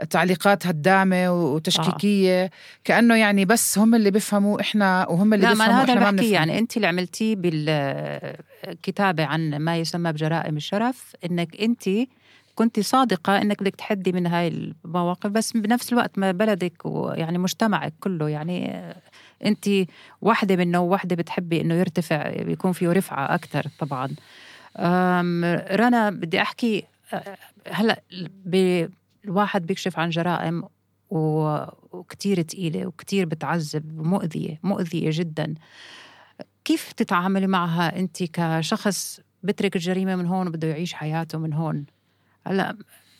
[0.09, 2.43] تعليقات هدامه وتشكيكية.
[2.43, 2.49] آه.
[2.83, 6.31] كأنه يعني بس هم اللي بيفهموا إحنا وهم اللي لا بيفهموا ما هذا إحنا بحكي
[6.31, 11.89] يعني أنت اللي عملتيه بالكتابة عن ما يسمى بجرائم الشرف إنك أنت
[12.55, 17.93] كنت صادقة إنك بدك تحدي من هاي المواقف بس بنفس الوقت ما بلدك ويعني مجتمعك
[17.99, 18.29] كله.
[18.29, 18.83] يعني
[19.45, 19.69] أنت
[20.21, 24.09] واحدة منه وواحدة بتحبي إنه يرتفع يكون فيه رفعة أكثر طبعا.
[25.75, 26.83] رنا بدي أحكي
[27.71, 28.01] هلأ
[29.25, 30.63] الواحد بيكشف عن جرائم
[31.09, 35.53] وكتير تقيلة وكتير بتعذب ومؤذية مؤذية جدا.
[36.65, 41.85] كيف تتعاملي معها أنت كشخص بترك الجريمة من هون وبده يعيش حياته من هون؟
[42.47, 42.77] هلا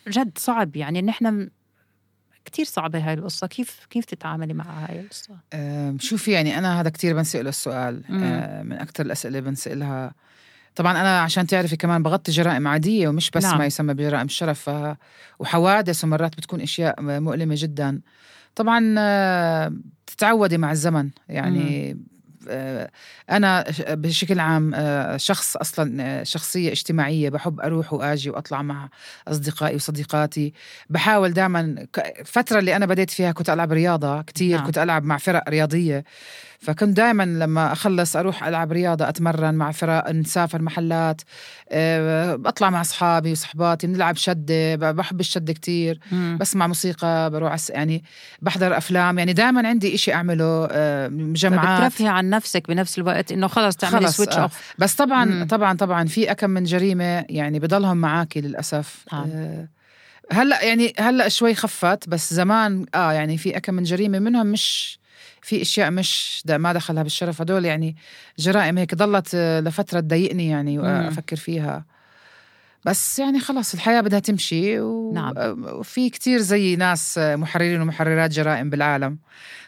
[0.08, 1.50] جد صعب يعني نحن
[2.44, 3.46] كتير صعبة هاي القصة.
[3.46, 5.36] كيف كيف تتعاملي مع هاي القصة؟
[5.98, 8.04] شوفي يعني أنا هذا كتير بنسأله السؤال.
[8.64, 10.14] من أكثر الأسئلة بنسألها
[10.74, 13.58] طبعا أنا عشان تعرفي كمان بغطي جرائم عادية ومش بس نعم.
[13.58, 14.96] ما يسمى بجرائم الشرف ف...
[15.38, 18.00] وحوادث ومرات بتكون أشياء مؤلمة جدا.
[18.54, 18.80] طبعا
[20.06, 21.10] تتعودي مع الزمن.
[21.28, 21.96] يعني
[22.48, 22.90] آه،
[23.30, 28.88] أنا بشكل عام آه، شخص أصلا آه، شخصية اجتماعية بحب أروح وآجي وأطلع مع
[29.28, 30.52] أصدقائي وصديقاتي.
[30.90, 34.66] بحاول دائما الفترة اللي أنا بديت فيها كنت ألعب رياضة كتير نعم.
[34.66, 36.04] كنت ألعب مع فرق رياضية.
[36.60, 41.20] فكنت دائما لما أخلص أروح ألعب رياضة أتمرن مع فرق نسافر محلات
[42.36, 46.00] بطلع مع أصحابي وصحباتي بنلعب شده بحب الشده كتير
[46.40, 48.04] بسمع موسيقى بروح يعني
[48.42, 50.68] بحضر أفلام يعني دائما عندي إشي أعمله
[51.10, 54.74] مجمعات بترفهي عن نفسك بنفس الوقت إنه خلص تعملي switch off آه.
[54.78, 55.46] بس طبعا مم.
[55.46, 59.68] طبعا طبعا في أكم من جريمة يعني بضلهم معاكي للأسف آه.
[60.32, 64.99] هلأ يعني هلأ شوي خفت بس زمان آه يعني في أكم من جريمة منهم مش
[65.42, 67.40] في أشياء مش ما دخلها بالشرف.
[67.40, 67.96] هدول يعني
[68.38, 71.84] جرائم هيك ضلت آه، لفترة تضايقني يعني وأفكر فيها.
[72.84, 75.12] بس يعني خلاص الحياة بدها تمشي و...
[75.12, 75.34] نعم.
[75.64, 79.18] وفي كتير زي ناس محررين ومحررات جرائم بالعالم.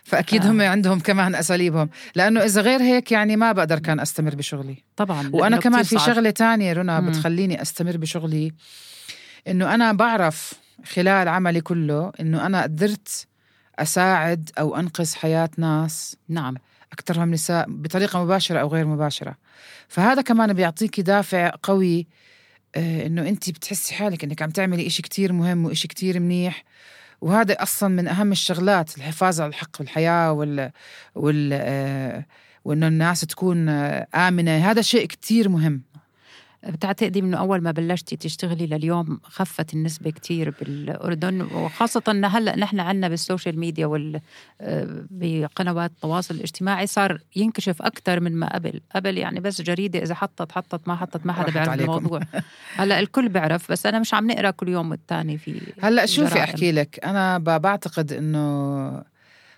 [0.05, 0.51] فأكيد آه.
[0.51, 1.89] هم عندهم كمان أساليبهم.
[2.15, 4.77] لأنه إذا غير هيك يعني ما بقدر كان أستمر بشغلي.
[4.97, 7.09] طبعا وأنا كمان في شغلة تانية رنا مم.
[7.11, 8.53] بتخليني أستمر بشغلي
[9.49, 10.53] إنه أنا بعرف
[10.95, 13.27] خلال عملي كله إنه أنا قدرت
[13.79, 16.17] أساعد أو أنقذ حياة ناس.
[16.29, 16.55] نعم
[16.93, 19.37] أكثرهم نساء بطريقة مباشرة أو غير مباشرة.
[19.89, 22.07] فهذا كمان بيعطيكي دافع قوي
[22.77, 26.65] آه، إنه انت بتحسي حالك إنك عم تعملي إشي كتير مهم وإشي كتير منيح.
[27.21, 30.71] وهذا أصلا من أهم الشغلات الحفاظ على الحق والحياة وال
[31.15, 32.27] وال آه،
[32.65, 34.71] وإنه الناس تكون آمنة.
[34.71, 35.83] هذا شيء كتير مهم.
[36.69, 42.81] بتعتقدي إنه أول ما بلشتي تشتغلي لليوم خفت النسبة كتير بالأردن؟ وخاصة إن هلأ نحن
[42.81, 44.21] عندنا بالسوشيال ميديا وال
[44.61, 48.81] آه، بقنوات التواصل الاجتماعي صار ينكشف أكثر من ما قبل.
[48.95, 52.21] قبل يعني بس جريدة إذا حطت حطت ما حطت ما حدا بيعرف الموضوع.
[52.77, 56.73] هلأ الكل بيعرف بس أنا مش عم نقرأ كل يوم والتاني في هلأ شوفي أحكي
[56.73, 59.12] لك؟ أنا بعتقد إنه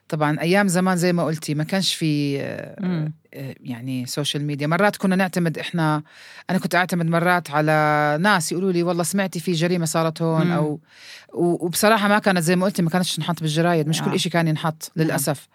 [0.09, 4.97] طبعا أيام زمان زي ما قلتي ما كانش في آه، آه، يعني social media مرات
[4.97, 6.03] كنا نعتمد إحنا
[6.51, 10.81] أنا كنت أعتمد مرات على ناس يقولوا لي والله سمعتي في جريمة صارت هون أو
[11.35, 14.05] وبصراحة ما كانت زي ما قلتي ما كانتش تنحط بالجرايد مش آه.
[14.05, 14.93] كل شيء كان ينحط.
[14.97, 15.49] للأسف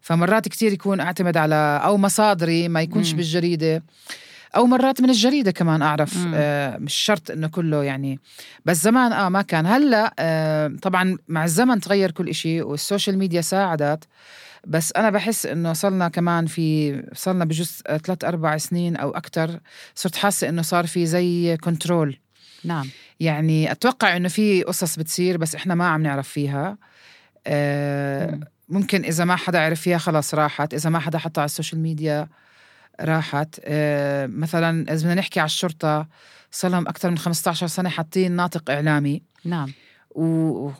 [0.00, 3.16] فمرات كتير يكون أعتمد على أو مصادري ما يكونش مم.
[3.16, 3.82] بالجريدة
[4.56, 6.26] أو مرات من الجريدة كمان أعرف.
[6.34, 8.20] آه مش شرط إنه كله يعني.
[8.64, 9.66] بس زمان آه ما كان.
[9.66, 14.04] هلأ آه طبعا مع الزمن تغير كل إشي وال social media ساعدت.
[14.66, 19.60] بس أنا بحس إنه صرنا كمان في صرنا بجزء ثلاث أربع سنين أو أكثر
[19.94, 22.18] صرت حاسة إنه صار في زي control
[22.64, 22.88] نعم.
[23.20, 26.78] يعني أتوقع إنه في قصص بتصير بس إحنا ما عم نعرف فيها.
[27.46, 30.74] آه ممكن إذا ما حدا عرف فيها خلاص راحت.
[30.74, 32.28] إذا ما حدا حطها على ال social media
[33.00, 33.60] راحت.
[33.64, 36.08] آه مثلا إذا بدنا نحكي على الشرطة
[36.50, 39.22] صار لهم أكثر من 15 سنة حاطين ناطق إعلامي.
[39.44, 39.72] نعم.
[40.14, 40.70] و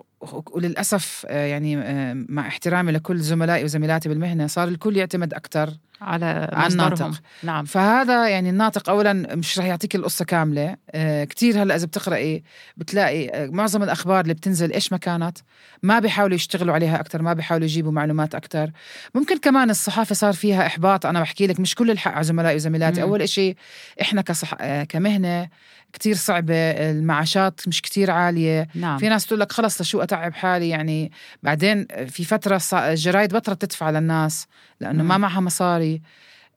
[0.52, 6.50] وللأسف آه، يعني آه، مع احترامي لكل زملائي وزميلاتي بالمهنة صار الكل يعتمد أكثر على
[6.52, 7.10] على الناطق
[7.42, 7.64] نعم.
[7.64, 10.76] فهذا يعني الناطق اولا مش رح يعطيك القصة كاملة.
[10.90, 12.42] آه كثير هلأ إذا بتقرأي
[12.76, 15.38] بتلاقي معظم الأخبار اللي بتنزل إيش ما كانت
[15.82, 18.70] ما بيحاولوا يشتغلوا عليها أكثر ما بيحاولوا يجيبوا معلومات أكثر
[19.14, 23.02] ممكن كمان الصحافة صار فيها إحباط أنا بحكي لك مش كل الحق على زملائي وزميلاتي.
[23.02, 23.56] أول شيء
[24.00, 24.54] إحنا كصح...
[24.82, 25.48] كمهنة
[25.94, 28.98] كتير صعبة المعاشات مش كتير عالية نعم.
[28.98, 33.90] في ناس تقول لك خلص لشو أتعب حالي يعني بعدين في فترة الجرايد بطلت تدفع
[33.90, 34.46] للناس
[34.80, 35.08] لأنه مم.
[35.08, 36.02] ما معها مصاري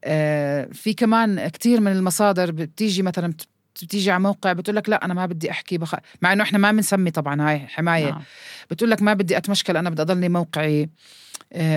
[0.03, 3.33] آه في كمان كتير من المصادر بتيجي مثلا
[3.83, 5.95] بتيجي على موقع بتقول لك لا أنا ما بدي أحكي بخ...
[6.21, 8.21] مع إنه إحنا ما بنسمي طبعا هاي حماية نعم.
[8.71, 10.89] بتقول لك ما بدي أتمشكل أنا بدي أضلني موقعي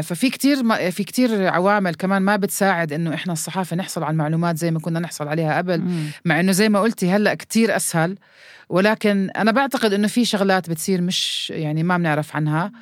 [0.03, 4.71] ففي كتير في كتير عوامل كمان ما بتساعد إنه إحنا الصحافة نحصل على المعلومات زي
[4.71, 5.81] ما كنا نحصل عليها قبل.
[5.81, 6.05] مم.
[6.25, 8.19] مع إنه زي ما قلتي هلأ كتير أسهل.
[8.69, 12.73] ولكن أنا بعتقد إنه في شغلات بتصير مش يعني ما بنعرف عنها.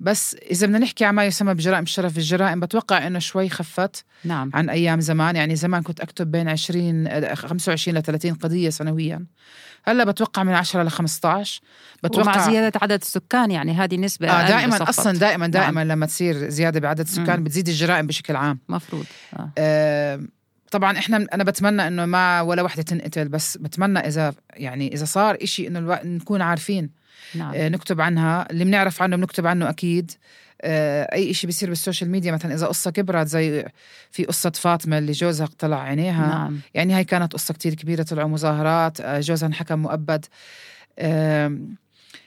[0.00, 4.50] بس إذا بدنا نحكي عن ما يسمى بجرائم الشرف الجرائم بتوقع إنه شوي خفت نعم.
[4.54, 5.36] عن أيام زمان.
[5.36, 9.26] يعني زمان كنت أكتب بين 20 25 ل 30 قضية سنويا.
[9.84, 11.60] هلأ بتوقع من 10 ل 15
[12.02, 15.88] بتوقع ومع زيادة عدد السكان يعني هذه نسبة آه دائما أصلا دائما دائما نعم.
[15.88, 18.58] لما تصير زيادة بعدد السكان بتزيد الجرائم بشكل عام.
[18.68, 19.04] مفروض.
[19.36, 19.52] آه.
[19.58, 20.20] آه
[20.70, 25.38] طبعا إحنا أنا بتمنى إنه ما ولا وحدة تنقتل بس بتمنى إذا يعني إذا صار
[25.42, 25.98] إشي إنه ألو...
[26.04, 26.90] نكون عارفين
[27.34, 27.54] نعم.
[27.54, 28.50] آه نكتب عنها.
[28.50, 30.12] اللي بنعرف عنه بنكتب عنه أكيد.
[30.62, 33.66] آه أي شيء بيصير بال social media مثلا إذا قصة كبرت زي
[34.10, 36.26] في قصة فاطمة اللي جوزها اقتلع عينيها.
[36.26, 36.60] نعم.
[36.74, 40.26] يعني هاي كانت قصة كتير كبيرة طلعوا مظاهرات آه جوزها انحكم مؤبد.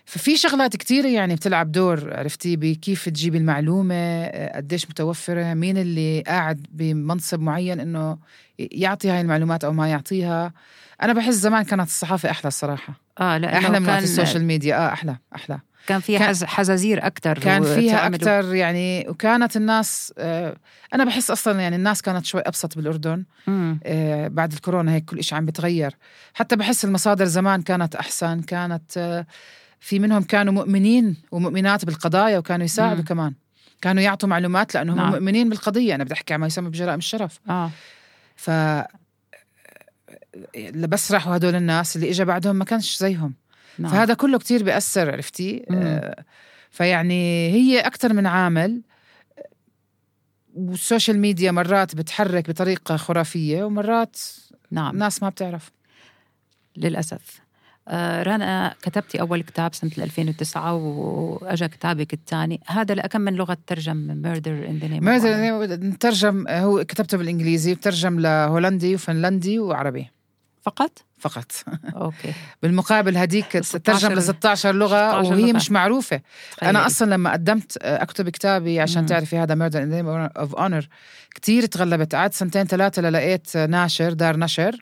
[0.06, 6.66] ففي شغلات كتيرة يعني بتلعب دور عرفتي؟ بكيف تجيب المعلومة قديش متوفرة مين اللي قاعد
[6.72, 8.18] بمنصب معين إنه
[8.60, 10.54] يعطي هاي المعلومات أو ما يعطيها.
[11.04, 12.94] أنا بحس زمان كانت الصحافة أحلى الصراحة.
[13.20, 14.76] آه لأنه أحلى من كان السوشيال ميديا.
[14.76, 15.60] آه أحلى أحلى.
[15.88, 20.56] كان فيها كان- حز- حزازير أكثر كان فيها أكثر يعني وكانت الناس آه،
[20.94, 23.26] أنا بحس أصلا يعني الناس كانت شوي أبسط بالأردن.
[23.48, 25.98] آه، بعد الكورونا هيك كل شيء عم بيتغير.
[26.34, 29.26] حتى بحس المصادر زمان كانت أحسن كانت آه،
[29.80, 33.04] في منهم كانوا مؤمنين ومؤمنات بالقضايا وكانوا يساعدوا مم.
[33.04, 33.34] كمان.
[33.82, 35.12] كانوا يعطوا معلومات لأنهم نعم.
[35.12, 35.96] مؤمنين بالقضية.
[35.96, 37.40] أنا بدي أحكي عن ما يسمى بجرائم الشرف.
[37.50, 37.72] آه.
[38.36, 38.50] ف
[40.76, 43.34] بس راحوا هدول الناس اللي اجى بعدهم ما كانش زيهم.
[43.80, 43.91] نعم.
[43.91, 45.65] فهذا كله كتير بيأثر عرفتي.
[45.72, 46.24] آه،
[46.72, 48.82] فيعني هي أكثر من عامل.
[50.56, 54.17] والسوشيال ميديا مرات بتحرك بطريقة خرافية ومرات
[54.72, 54.94] نعم.
[54.94, 55.72] الناس ما بتعرف.
[56.78, 57.41] للأسف.
[57.88, 62.62] آه رنا كتبتي أول كتاب سنة 2009 وأجا كتابك الثاني.
[62.67, 65.04] هذا لكم من لغة ترجم؟ Murder in the Name of Honor.
[65.04, 70.08] ماذا نترجم هو كتبته بالإنجليزي وترجم لهولندي وفنلندي وعربي.
[70.62, 71.52] فقط؟ فقط
[71.96, 75.56] okay بالمقابل هديك 16 ترجم ل 16 لغة 16 وهي لغة.
[75.56, 76.21] مش معروفة
[76.58, 76.69] تخيلي.
[76.69, 79.08] أنا أصلا لما قدمت آه، أكتب كتابي عشان مم.
[79.08, 79.94] تعرفي هذا Murder in
[80.38, 80.88] of Honor
[81.36, 84.78] كثير تغلبت قعدت سنتين ثلاثة للقيت ناشر دار نشر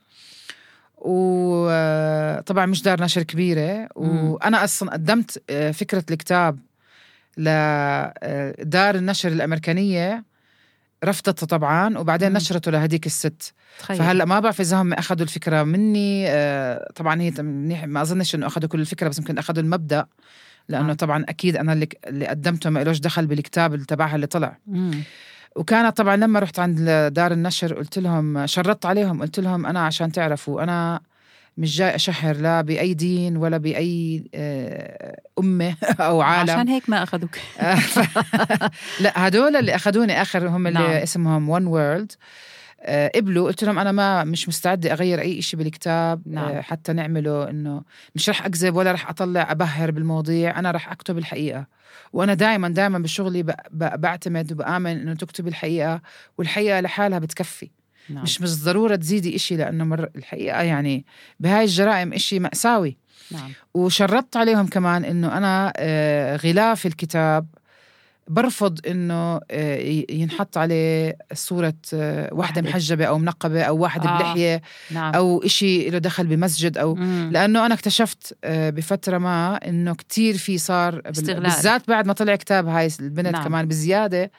[0.98, 6.60] وطبعا مش دار نشر كبيرة وأنا أصلا قدمت آه، فكرة الكتاب
[7.38, 10.24] لدار النشر الأمريكانية
[11.06, 12.38] رفضته طبعا وبعدين مم.
[12.38, 14.00] نشرته لهديك الست تخيلي.
[14.00, 18.48] فهلأ ما بعرف إذا هم أخذوا الفكرة مني آه، طبعا هي منيح ما أظنش إنه
[18.48, 20.06] أخذوا كل الفكرة بس يمكن أخذوا المبدأ
[20.70, 20.94] لأنه آه.
[20.94, 25.04] طبعا أكيد أنا اللي اللي قدمته ما لهش دخل بالكتاب اللي تبعها اللي طلع مم.
[25.56, 26.80] وكانت طبعا لما رحت عند
[27.14, 31.00] دار النشر قلت لهم شرطت عليهم قلت لهم أنا عشان تعرفوا أنا
[31.60, 36.50] مش جاي اشهر لا بأي دين ولا بأي آه، أمة أو عالم.
[36.50, 37.38] عشان هيك ما أخذوك.
[39.04, 40.90] لا هدول اللي أخذوني آخر هم اللي نعم.
[40.90, 42.12] اسمهم ون وورلد
[43.16, 46.22] قبلوا قلت لهم أنا ما مش مستعدة أغير أي شيء بالكتاب.
[46.26, 46.48] نعم.
[46.52, 47.82] آه، حتى نعمله إنه
[48.16, 51.66] مش رح أكذب ولا رح أطلع أبهر بالمواضيع أنا رح أكتب الحقيقة.
[52.14, 56.02] وأنا دائما دائما بشغلي بعتمد وبآمن إنه تكتب الحقيقة
[56.38, 57.70] والحقيقة لحالها بتكفي.
[58.10, 58.24] نعم.
[58.24, 61.06] مش مش ضرورة تزيدي إشي لأنه مر الحقيقة يعني
[61.40, 62.98] بهاي الجرائم إشي مأساوي
[63.32, 67.46] نعم وشرطت عليهم كمان إنه أنا آه، غلاف الكتاب
[68.28, 72.62] برفض إنه آه، ينحط عليه صورة آه، واحدة واحدة.
[72.62, 74.18] محجبة أو منقبة أو واحد آه.
[74.18, 77.30] بلحية نعم أو إشي له دخل بمسجد أو مم.
[77.34, 81.44] لأنه أنا اكتشفت بفترة ما إنه كتير في صار استغلال.
[81.44, 83.44] بالذات بعد ما طلع كتاب هاي البنت نعم.
[83.44, 84.32] كمان بزيادة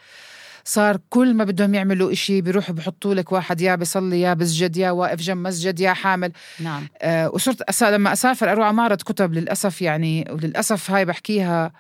[0.64, 4.90] صار كل ما بدهم يعملوا إشي بيروحوا بحطوا لك واحد يا بيصلي يا بسجد يا
[4.90, 9.32] واقف جنب مسجد يا حامل نعم آه، وصرت أسا لما أسافر أروح على معرض كتب
[9.32, 11.72] للأسف يعني وللأسف هاي بحكيها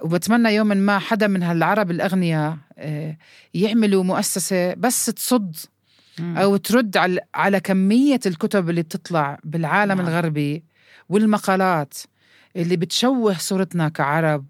[0.00, 3.16] وبتمنى يوما ما حدا من هالعرب الأغنياء آه،
[3.54, 5.56] يعملوا مؤسسة بس تصد.
[6.20, 10.08] أو ترد على على كمية الكتب اللي بتطلع بالعالم نعم.
[10.08, 10.64] الغربي
[11.08, 11.94] والمقالات
[12.56, 14.44] اللي بتشوه صورتنا كعرب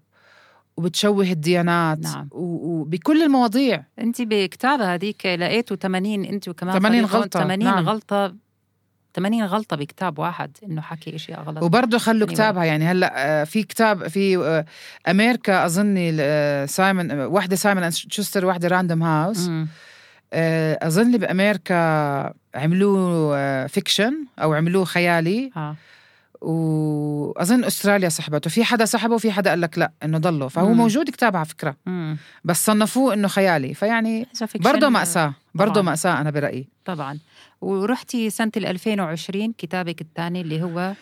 [0.79, 2.27] وبتشوه الديانات نعم.
[2.31, 7.89] وبكل المواضيع انت بكتابة هذيك لقيته 80 انت وكمان 80 فريقهم غلطة، 80 نعم.
[7.89, 8.35] غلطة
[9.15, 12.27] 80 غلطة بكتاب واحد إنه حكي إشياء غلط وبرضه خلوا.
[12.27, 14.65] كتابها يعني هلأ آه، في كتاب في آه،
[15.11, 19.49] أمريكا اظني آه، سايمون آه، واحدة Simon and Schuster واحدة Random House.
[20.33, 21.75] آه، أظن بأمريكا
[22.55, 25.75] عملوه آه، fiction أو عملوه خيالي آه
[26.41, 30.47] وأظن أستراليا سحبته في حدا سحبه وفي حدا قال لك لا إنه ضله.
[30.47, 30.77] فهو مم.
[30.77, 31.75] موجود كتاب على فكرة.
[31.85, 32.17] مم.
[32.43, 33.73] بس صنفوه إنه خيالي.
[33.73, 35.33] فيعني برضه مأساة.
[35.55, 35.83] برضه طبعاً.
[35.83, 36.67] مأساة أنا برأيي.
[36.85, 37.19] طبعا.
[37.61, 40.93] ورحتي سنة ال 2020 كتابك الثاني اللي هو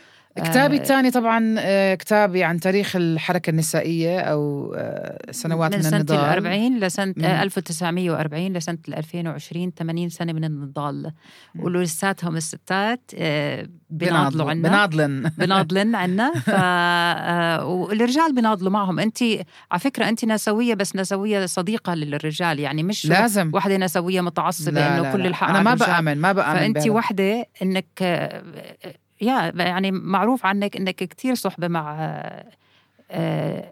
[0.44, 5.84] كتابي آه، الثاني طبعا آه، كتابي عن تاريخ الحركة النسائية أو آه، سنوات من, من
[5.84, 6.18] سنة النضال.
[6.20, 11.12] ال 40 لسنة من- آه، 1940 لسنة ال 2020 80 سنة من النضال.
[11.60, 13.12] ولساتهم الستات
[13.90, 14.70] بيناضلوا عنا.
[14.70, 15.30] بناضلن.
[15.40, 16.32] بناضلن عنا.
[16.34, 16.50] ف
[17.68, 19.00] والرجال بيناضلوا معهم.
[19.00, 19.18] أنت
[19.72, 23.52] على فكرة أنت نسوية بس نسوية صديقة للرجال يعني مش لازم.
[23.54, 25.28] وحدة نسوية متعصبة لا إنه لا كل.
[25.28, 25.74] الحق أنا ما.
[25.76, 26.90] بآمن ما بآمن.
[26.90, 28.44] وحدة إنك آه،
[29.22, 32.46] يا يعني معروف عنك إنك كتير صحبة مع آه،
[33.12, 33.72] آه،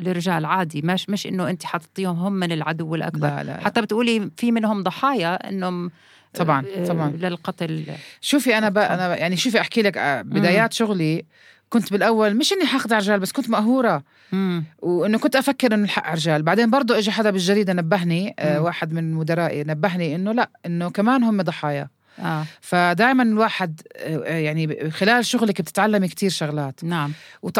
[0.00, 0.82] الرجال عادي.
[0.82, 3.28] مش مش إنه أنت حطيتيهم هم من العدو الأكبر.
[3.28, 5.90] لا لا حتى بتقولي في منهم ضحايا إنهم
[6.34, 7.10] طبعاً، آه، طبعاً.
[7.10, 7.84] للقتل.
[8.20, 11.24] شوفي أنا بقى أنا يعني شوفي أحكي لك آه، بدايات شغلي.
[11.70, 14.02] كنت بالأول مش إني حقد على الرجال بس كنت مقهورة.
[14.32, 14.64] مم.
[14.82, 16.42] وإنه كنت أفكر إنه الحق على الرجال.
[16.42, 18.64] بعدين برضه اجى حدا بالجريدة نبهني آه مم.
[18.64, 21.88] واحد من مدرائي نبهني إنه لا إنه كمان هم ضحايا.
[22.18, 22.44] آه.
[22.60, 26.84] فدائما الواحد آه، يعني خلال شغلك بتتعلمي كتير شغلات.
[26.84, 27.12] نعم.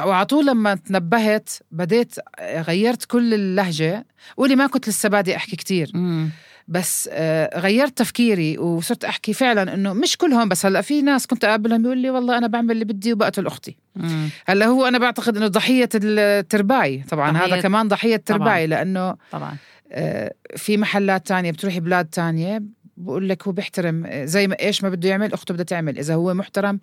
[0.05, 5.90] وعلى طول لما تنبهت بديت غيرت كل اللهجة قولي ما كنت لسه بادي أحكي كتير.
[5.95, 6.31] مم.
[6.69, 11.45] بس آه، غيرت تفكيري وصرت أحكي فعلا إنه مش كلهم بس هلأ في ناس كنت
[11.45, 13.77] أقابلهم بيقول لي والله أنا بعمل اللي بدي وبقتل أختي.
[13.97, 14.29] مم.
[14.47, 17.05] هلأ هو أنا بعتقد إنه ضحية الترباي.
[17.11, 18.17] طبعا ضحية- هذا كمان ضحية.
[18.17, 19.57] ترباي لأنه طبعا.
[19.93, 22.62] آه، في محلات تانية بتروحي بلاد تانية
[22.96, 26.35] بقول لك هو بيحترم زي ما إيش ما بده يعمل أخته بدها تعمل إذا هو
[26.35, 26.80] محترم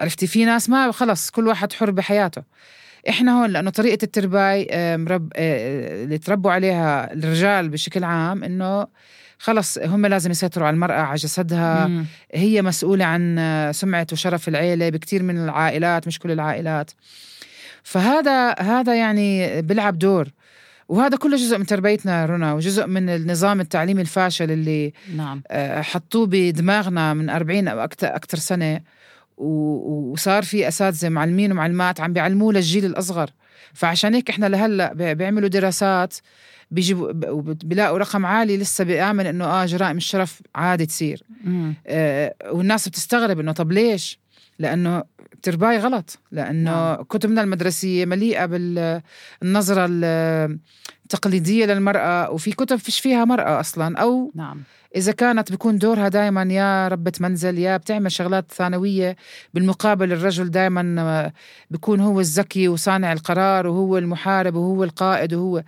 [0.00, 2.42] عرفتي؟ في ناس ما خلص كل واحد حر بحياته.
[3.08, 8.86] إحنا هون لأنه طريقة الترباي مرب آه، اللي تربوا عليها الرجال بشكل عام إنه
[9.38, 11.86] خلص هم لازم يسيطروا على المرأة على جسدها.
[11.86, 12.04] مم.
[12.34, 16.90] هي مسؤولة عن سمعة وشرف العيلة بكتير من العائلات مش كل العائلات.
[17.82, 20.28] فهذا هذا يعني بيلعب دور.
[20.88, 26.26] وهذا كله جزء من تربيتنا رنا وجزء من النظام التعليمي الفاشل اللي نعم آه، حطوه
[26.26, 28.80] بدماغنا من 40 أو أكثر سنة
[29.36, 33.30] وصار في أساتذة معلمين ومعلمات عم بيعلموه للجيل الأصغر
[33.74, 36.14] فعشان هيك إحنا لهلأ بي- بيعملوا دراسات
[36.70, 37.12] بيجيبوا
[37.64, 41.22] بيلاقوا رقم عالي لسه بيآمن إنه آه جرائم الشرف عادي تصير.
[41.86, 44.18] آه، والناس بتستغرب إنه طب ليش؟
[44.62, 45.02] لأنه
[45.42, 47.02] ترباي غلط لأنه نعم.
[47.02, 49.86] كتبنا المدرسية مليئة بالنظرة
[51.04, 53.98] التقليدية للمرأة وفي كتب فيش فيها مرأة أصلا.
[53.98, 54.62] أو نعم.
[54.96, 59.16] إذا كانت بيكون دورها دائما يا ربة منزل يا بتعمل شغلات ثانوية
[59.54, 61.32] بالمقابل الرجل دائما
[61.70, 65.62] بيكون هو الذكي وصانع القرار وهو المحارب وهو القائد وهو.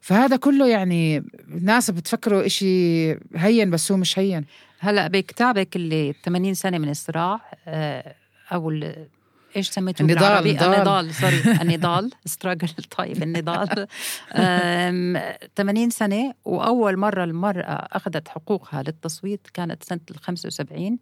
[0.00, 4.44] فهذا كله يعني الناس بتفكروا إشي هين بس هو مش هين.
[4.80, 8.14] هلأ بكتابك اللي 80 سنة من الصراع آه،
[8.52, 9.08] أو ال-
[9.56, 11.14] إيش سميته النضال، بالعربي؟ النضال.
[11.14, 12.10] سوري النضال.
[12.24, 13.86] ستراجل طيب النضال.
[14.34, 15.18] آم،
[15.56, 20.98] 80 سنة وأول مرة المرأة أخذت حقوقها للتصويت كانت سنة ال 75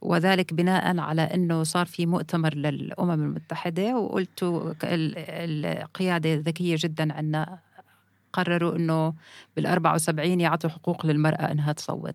[0.00, 3.98] وذلك بناء على إنه صار في مؤتمر للأمم المتحدة
[4.84, 7.58] ال- القيادة ذكية جدا عنا
[8.32, 9.14] قرروا إنه
[9.56, 12.14] بال 74 يعطوا حقوق للمرأة إنها تصوت.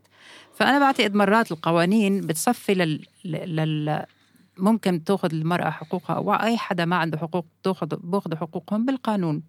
[0.56, 4.06] فأنا بعتقد مرات القوانين بتصفي لل, لل...
[4.60, 9.44] ممكن تاخذ المرأة حقوقها أو أي حدا ما عنده حقوق تاخذ باخذوا حقوقهم بالقانون.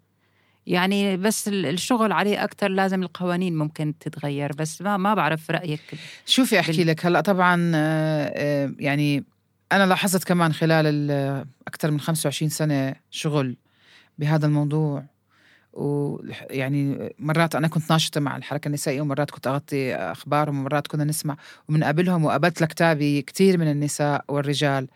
[0.67, 5.81] يعني بس ال- الشغل عليه أكثر لازم القوانين ممكن تتغير بس ما ما بعرف رأيك
[6.25, 7.05] شوفي أحكي بال- لك.
[7.05, 9.23] هلأ طبعا آه، آه، يعني
[9.71, 13.57] أنا لاحظت كمان خلال ال- أكثر من 25 سنة شغل
[14.19, 15.03] بهذا الموضوع.
[15.73, 21.37] ويعني مرات أنا كنت ناشطة مع الحركة النسائية ومرات كنت أغطي أخبارهم ومرات كنا نسمع
[21.69, 24.87] وبنقابلهم وقابلت لكتابي كثير من النساء والرجال.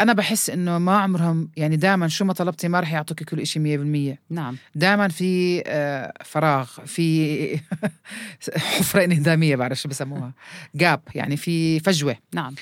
[0.00, 3.62] أنا بحس إنه ما عمرهم يعني دائما شو ما طلبتي ما رح يعطوكي كل شيء
[4.14, 4.56] 100% نعم.
[4.74, 7.58] دائما في آه، فراغ في
[8.56, 10.32] حفرة إنهدامية بعرف شو بسموها.
[10.74, 12.16] جاب يعني في فجوة.
[12.34, 12.54] نعم.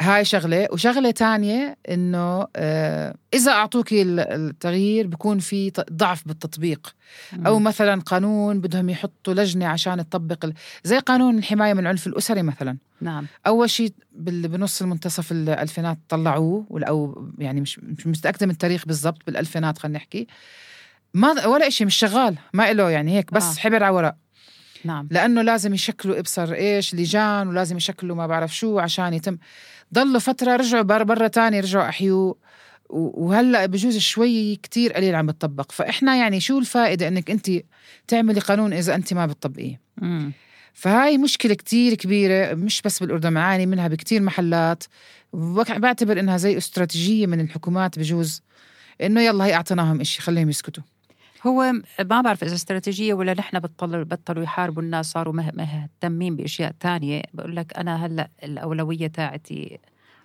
[0.00, 6.94] هاي شغلة وشغلة تانية إنه آه، إذا أعطوكي ال- التغيير بكون في ضعف بالتطبيق.
[7.46, 10.50] أو مثلا قانون بدهم يحطوا لجنة عشان تطبق
[10.84, 12.76] زي قانون الحماية من العنف الاسري مثلا.
[13.00, 13.26] نعم.
[13.46, 19.78] أول شيء بنص المنتصف الالفينات طلعوه أو يعني مش مش متاكده من التاريخ بالضبط بالألفينات
[19.78, 20.26] خلينا نحكي.
[21.14, 23.60] ما ولا شيء مش شغال ما له يعني هيك بس آه.
[23.60, 24.14] حبر على ورق.
[24.84, 25.08] نعم.
[25.10, 29.38] لأنه لازم يشكلوا إبصر إيش؟ لجان ولازم يشكلوا ما بعرف شو عشان يتم.
[29.94, 32.36] ضلوا فترة رجعوا بر برا تاني رجعوا احيوه
[32.88, 35.72] و- وهلأ بجوز شوي كتير قليل عم بتطبق.
[35.72, 37.50] فإحنا يعني شو الفائدة إنك أنت
[38.08, 39.80] تعملي قانون إذا أنت ما بتطبقيه.
[40.72, 44.84] فهاي مشكلة كتير كبيرة مش بس بالأردن معاني منها بكتير محلات.
[45.32, 48.42] بعتبر إنها زي استراتيجية من الحكومات بجوز
[49.00, 50.82] إنه يلا هي أعطيناهم إشي خليهم يسكتوا.
[51.46, 51.72] هو
[52.10, 57.22] ما بعرف إذا استراتيجية ولا نحن بطلوا بطلوا يحاربوا الناس صاروا مه- مهتمين بأشياء تانية
[57.34, 59.78] بقول لك أنا هلأ الأولوية تاعتي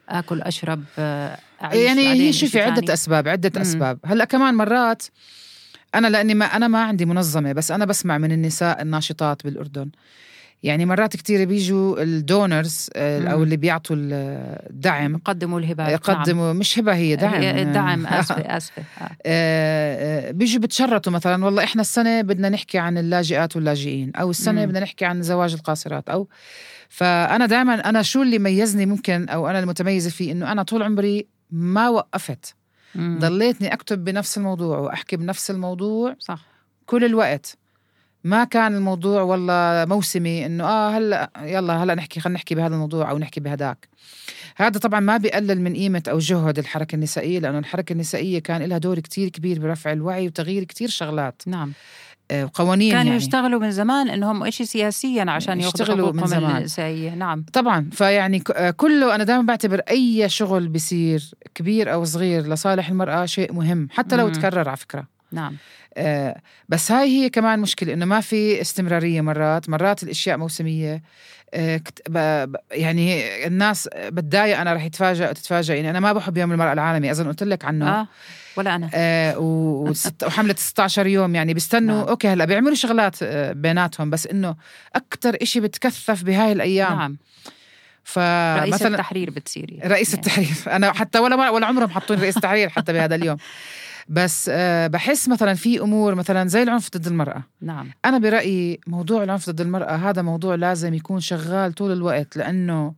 [0.10, 2.94] آكل أشرب آه، أعيش يعني هي شوفي عدة تاني.
[2.94, 3.62] أسباب عدة مم.
[3.62, 5.04] أسباب هلأ كمان مرات
[5.96, 9.90] أنا لأني ما أنا ما عندي منظمة بس أنا بسمع من النساء الناشطات بالأردن
[10.64, 13.28] يعني مرات كتير بيجوا الدونرز مم.
[13.28, 17.56] أو اللي بيعطوا الدعم يقدموا الهبات يقدموا مش هبة هي دعم نعم.
[17.56, 19.04] هي دعم أسفة أسفة آه.
[19.04, 24.62] آه، آه، بيجوا بتشرطوا مثلا والله إحنا السنة بدنا نحكي عن اللاجئات واللاجئين أو السنة
[24.62, 24.68] مم.
[24.68, 26.28] بدنا نحكي عن زواج القاصرات أو
[26.90, 31.28] فأنا دائما أنا شو اللي ميزني ممكن أو أنا المتميزة فيه إنه أنا طول عمري
[31.52, 32.56] ما وقفت
[32.96, 33.20] مم.
[33.20, 36.46] ضليتني أكتب بنفس الموضوع وأحكي بنفس الموضوع صح
[36.86, 37.58] كل الوقت
[38.24, 43.12] ما كان الموضوع والله موسمي إنه آه هلا يلا هلا نحكي خلينا نحكي بهذا الموضوع
[43.12, 43.88] أو نحكي بهداك
[44.56, 48.78] هذا طبعا ما بيقلل من قيمة أو جهد الحركة النسائية لأنه الحركة النسائية كان لها
[48.78, 51.42] دور كتير كبير برفع الوعي وتغيير كتير شغلات.
[51.48, 51.74] نعم.
[52.32, 53.16] آه، وقوانين كانوا يعني.
[53.16, 56.58] يشتغلوا من زمان إنهم شيء سياسيا عشان يشتغلوا من زمان.
[56.58, 57.46] النسائيه نعم.
[57.54, 63.26] طبعا فيعني آه، كله أنا دائما بعتبر أي شغل بيصير كبير أو صغير لصالح المرأة
[63.26, 64.32] شيء مهم حتى لو مم.
[64.34, 65.08] تكرر على فكرة.
[65.32, 65.56] نعم.
[66.70, 71.02] بس هاي هي كمان مشكلة إنه ما في استمرارية مرات مرات الأشياء موسمية.
[71.54, 71.82] آه
[72.72, 77.28] يعني الناس بتضايق أنا رح يتفاجئ تتفاجئ يعني أنا ما بحب يوم المرأة العالمي أظن
[77.28, 77.90] قلت لك عنه.
[77.90, 78.08] آه
[78.56, 78.90] ولا أنا.
[78.94, 79.38] آه
[80.24, 81.98] وحملة 16 يوم يعني بيستنوا.
[81.98, 82.08] نعم.
[82.08, 84.56] أوكي هلأ بيعملوا شغلات آه، بيناتهم بس إنه
[84.96, 86.98] أكتر إشي بتكثف بهاي الأيام.
[86.98, 87.18] نعم.
[88.04, 90.26] فمثلا رئيس التحرير بتصيري رئيس يعني.
[90.26, 90.76] التحرير.
[90.76, 93.38] أنا حتى ولا ولا عمرهم حطوني رئيس تحرير حتى بهذا اليوم.
[94.08, 97.44] بس آه، بحس مثلا في أمور مثلا زي العنف ضد المرأة.
[97.62, 97.92] نعم.
[98.06, 102.94] أنا برأيي موضوع العنف ضد المرأة هذا موضوع لازم يكون شغال طول الوقت لأنه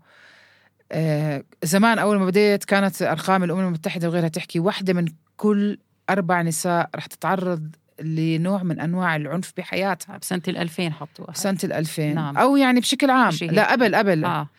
[0.92, 5.06] آه، زمان أول ما بديت كانت أرقام الأمم المتحدة وغيرها تحكي واحدة من
[5.38, 5.78] كل
[6.10, 10.18] أربع نساء رح تتعرض لنوع من أنواع العنف بحياتها.
[10.18, 12.38] بسنة ال 2000 حطوها سنة ال 2000 نعم.
[12.38, 13.34] أو يعني بشكل عام.
[13.42, 14.26] لا قبل قبل.
[14.26, 14.50] آه،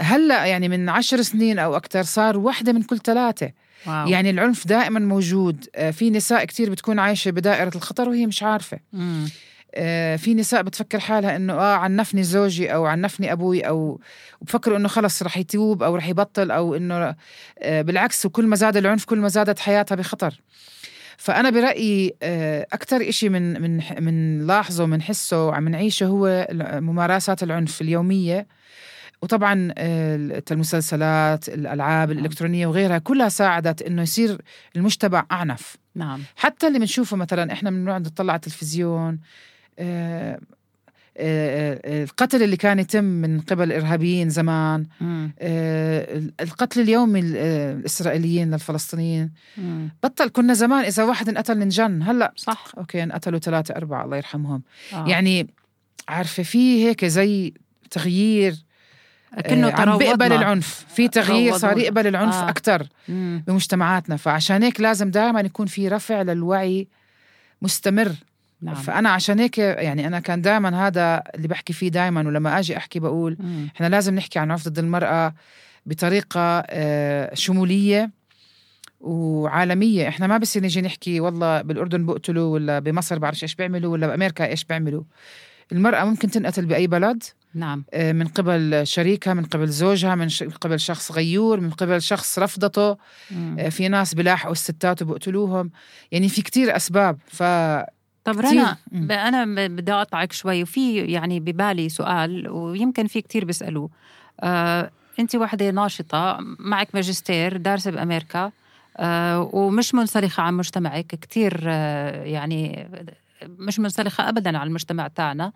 [0.00, 3.52] هلا يعني من عشر سنين أو أكثر صار واحدة من كل ثلاثة.
[3.86, 4.08] واو.
[4.08, 5.66] يعني العنف دائما موجود.
[5.74, 8.78] آه، في نساء كتير بتكون عايشة بدائرة الخطر وهي مش عارفة.
[8.92, 9.28] مم.
[9.74, 14.00] آه، في نساء بتفكر حالها إنه آه عنفني زوجي أو عنفني أبوي أو
[14.40, 17.14] وبفكروا إنه خلص رح يتوب أو رح يبطل أو إنه
[17.58, 20.40] آه، بالعكس وكل ما زاد العنف كل ما زادت حياتها بخطر.
[21.16, 26.48] فأنا برأيي آه، أكثر إشي من من من لاحظه من حسه وعم نعيشه هو
[26.80, 28.46] ممارسات العنف اليومية.
[29.26, 29.72] وطبعا
[30.50, 32.18] المسلسلات الألعاب نعم.
[32.18, 34.42] الإلكترونية وغيرها كلها ساعدت إنه يصير
[34.76, 39.18] المجتمع أعنف نعم حتى اللي بنشوفه مثلا إحنا بنقعد نطلع على التلفزيون
[39.78, 40.38] آه،
[41.18, 45.32] آه، آه، القتل اللي كان يتم من قبل ارهابيين زمان مم.
[46.40, 49.88] القتل اليومي ال- الإسرائيليين للفلسطينيين مم.
[50.02, 54.62] بطل كنا زمان إذا واحد انقتل ننجن هلأ صح أوكي انقتلوا ثلاثة أربعة الله يرحمهم
[54.92, 55.08] آه.
[55.08, 55.46] يعني
[56.08, 57.54] عارفة في هيك زي
[57.90, 58.65] تغيير
[59.44, 60.32] كأنه آه، عم بيقبل.
[60.32, 61.78] العنف في تغيير صار.
[61.78, 62.48] يقبل العنف آه.
[62.48, 63.44] أكثر مم.
[63.46, 66.88] بمجتمعاتنا فعشان هيك لازم دائما يكون في رفع للوعي
[67.62, 68.12] مستمر
[68.62, 72.76] نعم فأنا عشان هيك يعني أنا كان دائما هذا اللي بحكي فيه دائما ولما أجي
[72.76, 73.68] أحكي بقول مم.
[73.76, 75.34] إحنا لازم نحكي عن عنف ضد المرأة
[75.86, 78.10] بطريقة آه، شمولية
[79.00, 84.06] وعالمية إحنا ما بصير نيجي نحكي والله بالأردن بقتلوا ولا بمصر بعرفش إيش بيعملوا ولا
[84.06, 85.02] بأمريكا إيش بيعملوا
[85.72, 87.22] المرأة ممكن تنقتل بأي بلد
[87.56, 87.84] نعم.
[87.94, 90.28] آه، من قبل شريكها من قبل زوجها من
[90.60, 92.96] قبل شخص غيور من قبل شخص رفضته.
[93.30, 93.56] مم.
[93.58, 95.70] آه، في ناس بلاحقوا الستات وبقتلوهم.
[96.12, 97.42] يعني في كتير أسباب ف
[98.24, 99.06] طب رنا مم.
[99.54, 103.90] ب- بدي أقطعك شوي وفي يعني ببالي سؤال ويمكن في كتير بيسألوه.
[104.40, 108.52] آه، انت واحدة ناشطة معك ماجستير دارسة بأمريكا
[108.96, 112.88] آه، ومش منسلخة عن مجتمعك كتير آه، يعني
[113.42, 115.52] مش منسلخة ابدا عن المجتمع تاعنا.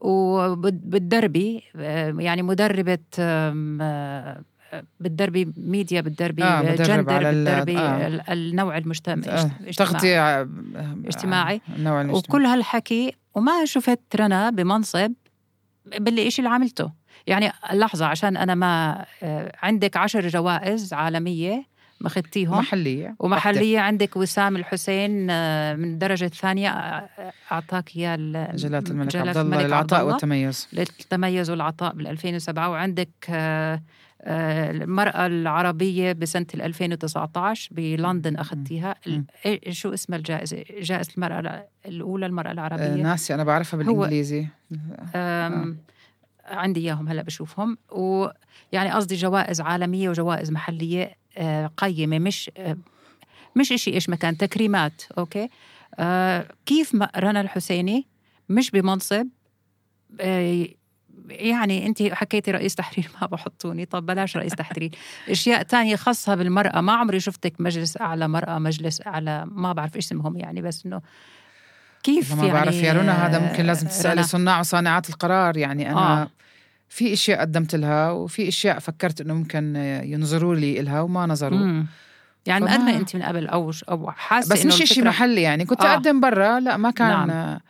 [0.00, 4.42] وبتدربي آه، يعني مدربة آم، آه،
[5.00, 8.06] بتدربي ميديا بتدربي آه، جندر بتدربي آه.
[8.06, 10.48] ال- النوع المجتمع آه، تغطية آه،
[11.04, 11.60] اجتماعي.
[11.70, 15.12] آه، النوع الاجتماعي وكل هالحكي وما شفت رنا بمنصب
[15.98, 16.92] باللي إشي اللي عملته
[17.26, 21.64] يعني لحظة عشان أنا ما آه، عندك عشر جوائز عالمية
[22.00, 23.14] ماخذتيهم محلية.
[23.18, 29.36] ومحلية عندك وسام الحسين آه، من الدرجة الثانية آه، أعطاك إياه ال- جلالة الملك عبد
[29.36, 30.68] الله للعطاء والتميز.
[30.72, 33.82] للتميز والعطاء بال 2007 وعندك آه،
[34.22, 42.26] آه، المرأة العربية بسنة ال 2019 بلندن أخذتيها إيه- شو اسم الجائزة؟ جائزة المرأة الأولى
[42.26, 44.46] المرأة آه، العربية ناسي أنا بعرفها بالإنجليزي.
[46.46, 47.78] عندي إياهم هلا بشوفهم.
[47.90, 52.76] ويعني قصدي جوائز عالمية وجوائز محلية آه، قيمة مش آه،
[53.56, 55.48] مش إشي إيش مكان تكريمات أوكي؟
[55.98, 58.06] آه، كيف رنا الحسيني
[58.48, 59.28] مش بمنصب
[61.28, 64.90] يعني أنت حكيتي رئيس تحرير ما بحطوني طب بلاش رئيس تحرير.
[65.28, 70.06] أشياء تانية خاصة بالمرأة ما عمري شفتك مجلس أعلى مرأة مجلس أعلى ما بعرف إيش
[70.06, 71.00] اسمهم يعني بس إنه
[72.06, 75.90] كيف ما يعني بعرف يا رنا هذا ممكن لازم رنا؟ تسألي صناع وصانعات القرار يعني
[75.90, 76.22] أنا آه.
[76.22, 76.30] آه.
[76.88, 81.86] في أشياء قدمت لها وفي أشياء فكرت إنه ممكن ينظروا لي إلها وما نظروا مم.
[82.46, 85.80] يعني فما- مقدمه أنت من قبل أو أو حاسة بس مش الفكرة- محلي يعني كنت
[85.82, 85.92] آه.
[85.92, 87.60] أقدم برا لا ما كان نعم.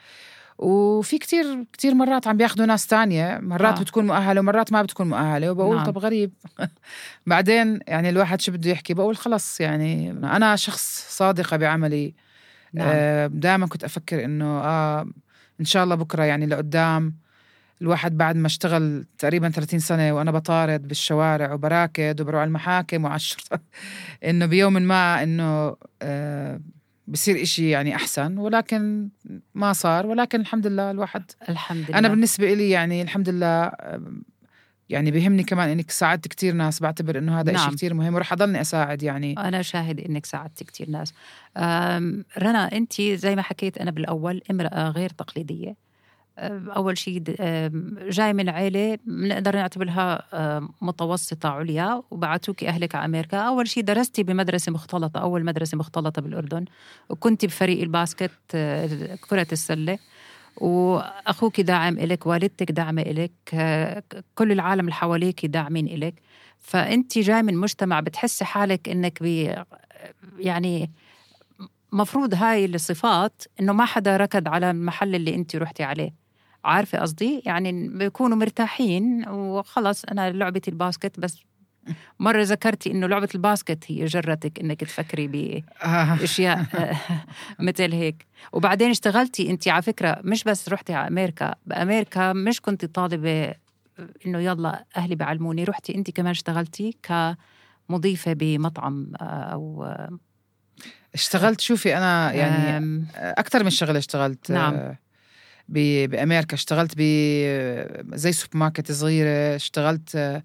[0.59, 3.79] وفي كتير كتير مرات عم بياخدوا ناس تانية مرات آه.
[3.79, 3.83] آه.
[3.83, 5.87] بتكون مؤهلة ومرات ما بتكون مؤهلة وبقول نعم.
[5.87, 6.33] طب غريب
[7.27, 12.15] بعدين يعني الواحد شو بده يحكي بقول خلص يعني أنا شخص صادقة بعملي
[12.77, 12.89] نعم.
[12.93, 15.07] آه دائما كنت أفكر إنه آه
[15.61, 17.15] إن شاء الله بكرة يعني لقدام
[17.83, 23.17] الواحد بعد ما اشتغل تقريبا 30 سنة وأنا بطارد بالشوارع وبراكد وبروح على المحاكم وعلى
[23.17, 23.61] الشرطة
[24.29, 26.61] إنه بيوم ما إنه آه
[27.09, 29.09] بصير إشي يعني أحسن ولكن
[29.55, 34.03] ما صار ولكن الحمد لله الواحد الحمد لله أنا بالنسبة إلي يعني الحمد لله آه،
[34.89, 37.65] يعني بيهمني كمان إنك ساعدت كتير ناس بعتبر إنه هذا نعم.
[37.69, 39.35] شيء كتير مهم ورح أضلني أساعد يعني.
[39.39, 41.15] أنا شاهد إنك ساعدت كتير ناس.
[42.39, 45.87] رنا أنت زي ما حكيت أنا بالأول امرأة غير تقليدية.
[46.39, 47.23] أم، أول شيء
[48.09, 53.39] جاي من عائلة بنقدر نعتبرها أم، متوسطة عليا وبعتوكي أهلك على أمريكا.
[53.39, 56.65] أول شيء درستي بمدرسة مختلطة أول مدرسة مختلطة بالأردن.
[57.09, 59.47] وكنت بفريق ال basket أه، كرة
[60.57, 64.03] وأخوك داعم إلك والدتك داعمة إلك أه،
[64.35, 66.15] كل العالم اللي حواليك داعمين إلك.
[66.61, 69.55] فأنت جاي من مجتمع بتحسي حالك إنك بي
[70.39, 70.91] يعني
[71.93, 76.15] مفروض هاي الصفات إنه ما حدا ركض على المحل اللي أنت رحتي عليه.
[76.65, 81.39] عارفة قصدي؟ يعني بيكونوا مرتاحين وخلص أنا لعبتي ال basket بس
[82.19, 86.15] مرة ذكرتي إنه لعبة الباسكت هي جرتك إنك تفكري آه.
[86.15, 86.67] باشياء
[87.59, 92.85] مثل هيك وبعدين اشتغلتي أنت على فكرة مش بس رحتي على أمريكا بأمريكا مش كنت
[92.85, 93.55] طالبة
[94.27, 96.97] إنه يلا أهلي بعلموني رحتي أنت كمان اشتغلتي
[97.89, 99.95] كمضيفة بمطعم آه، أو
[101.15, 104.75] اشتغلت شوفي أنا يعني أم، أكثر من شغلة اشتغلت نعم.
[104.75, 104.99] آه،
[105.69, 107.01] بأمريكا اشتغلت ب
[108.15, 110.43] زي سوبر ماركت صغيرة اشتغلت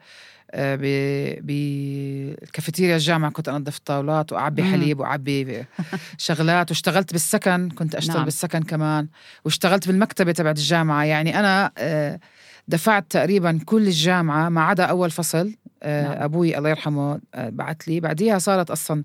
[0.53, 0.81] آه، ب
[2.41, 4.63] بكافيتيريا الجامعة كنت أنظف الطاولات وأعبي.
[4.63, 5.65] حليب وأعبي
[6.17, 8.25] شغلات واشتغلت بالسكن كنت أشتغل نعم.
[8.25, 9.07] بالسكن كمان
[9.45, 12.19] واشتغلت بالمكتبة تبعت الجامعة يعني أنا آه،
[12.67, 16.23] دفعت تقريبا كل الجامعة ما عدا أول فصل آه، نعم.
[16.23, 19.03] أبوي الله يرحمه بعت لي بعديها صارت أصلا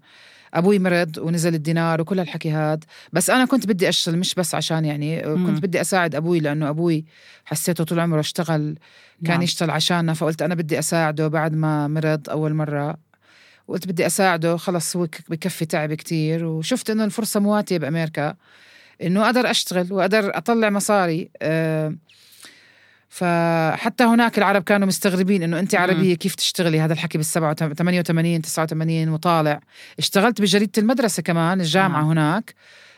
[0.58, 4.84] أبوي مرض ونزل الدينار وكل هالحكي هاد بس أنا كنت بدي أشتغل مش بس عشان
[4.84, 5.46] يعني مم.
[5.46, 7.04] كنت بدي أساعد أبوي لأنه أبوي
[7.44, 8.78] حسيته طول عمره اشتغل
[9.24, 9.42] كان نعم.
[9.42, 12.96] يشتغل عشاننا فقلت أنا بدي أساعده بعد ما مرض أول مرة
[13.68, 18.34] قلت بدي أساعده خلص هو بكفي تعب كتير وشفت إنه الفرصة مواتية بأمريكا
[19.02, 21.94] إنه أقدر أشتغل وأقدر أطلع مصاري أه
[23.16, 25.82] فحتى هناك العرب كانوا مستغربين إنه أنت مم.
[25.82, 29.60] عربية كيف تشتغلي؟ هذا الحكي بال 88 89 وطالع.
[29.98, 32.10] اشتغلت بجريدة المدرسة كمان الجامعة نعم.
[32.10, 32.54] هناك.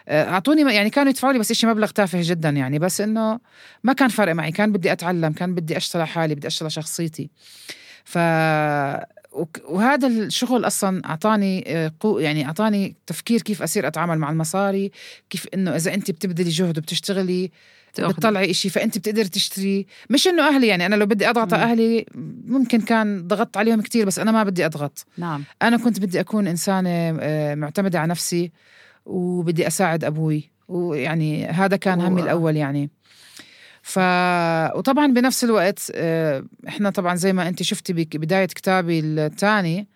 [0.08, 3.40] آه، أعطوني يعني كانوا يدفعوا لي بس شيء مبلغ تافه جدا يعني بس إنه
[3.84, 4.52] ما كان فارق معي.
[4.52, 7.30] كان بدي أتعلم كان بدي أشتغل حالي بدي أشتغل شخصيتي.
[8.04, 8.18] ف
[9.68, 14.90] وهذا الشغل أصلا أعطاني آه، قو يعني أعطاني تفكير كيف أصير أتعامل مع المصاري
[15.30, 17.50] كيف إنه إذا انت بتبذلي جهد وبتشتغلي.
[17.98, 19.86] بتطلعي إشي فانت بتقدري تشتري.
[20.10, 21.62] مش إنه أهلي يعني أنا لو بدي أضغط على.
[21.62, 22.06] أهلي
[22.46, 25.06] ممكن كان ضغطت عليهم كتير بس أنا ما بدي أضغط.
[25.18, 25.44] نعم.
[25.62, 28.52] أنا كنت بدي أكون إنسانة آه، معتمدة على نفسي
[29.06, 30.50] وبدي أساعد أبوي.
[30.68, 32.90] ويعني هذا كان همي الأول يعني.
[33.88, 33.98] ف
[34.76, 39.86] وطبعا بنفس الوقت آه، إحنا طبعا زي ما أنت شفتي ببدايه كتابي الثاني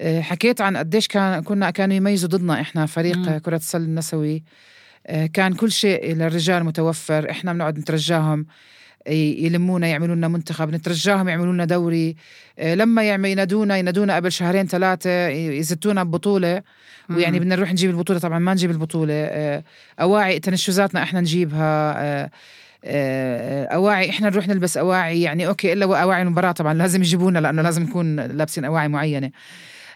[0.00, 3.28] حكيت عن قديش كان كنا كانوا يميزوا ضدنا إحنا فريق مم.
[3.28, 4.42] آه، كرة السلة النسوي.
[5.06, 8.46] آه، كان كل شيء للرجال متوفر إحنا بنقعد نترجاهم
[9.06, 12.16] يلمونا يعملوا لنا منتخب نترجاهم يعملوا لنا دوري.
[12.58, 16.62] آه، لما يعمل ينادونا ينادونا قبل شهرين ثلاثة يزتونا ببطولة.
[17.10, 17.38] ويعني.
[17.38, 19.14] بدنا نروح نجيب البطولة طبعا ما نجيب البطولة.
[19.14, 19.64] آه،
[20.00, 21.92] أواعي تنشزاتنا إحنا نجيبها.
[21.92, 22.30] آه، آه،
[22.84, 27.82] أواعي إحنا نروح نلبس أواعي يعني أوكي إلا اواعي المباراة طبعا لازم يجيبونا لأنه لازم
[27.82, 29.30] نكون لابسين أواعي معينة.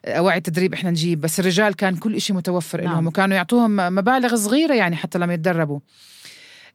[0.06, 2.92] أواعي التدريب إحنا نجيب بس الرجال كان كل إشي متوفر نعم.
[2.92, 5.80] لهم وكانوا يعطوهم مبالغ صغيرة يعني حتى لما يتدربوا.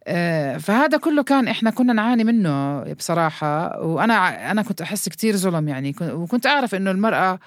[0.08, 5.68] آه، فهذا كله كان إحنا كنا نعاني منه بصراحة وأنا أنا كنت أحس كتير ظلم
[5.68, 7.40] يعني كن- وكنت أعرف إنه المرأة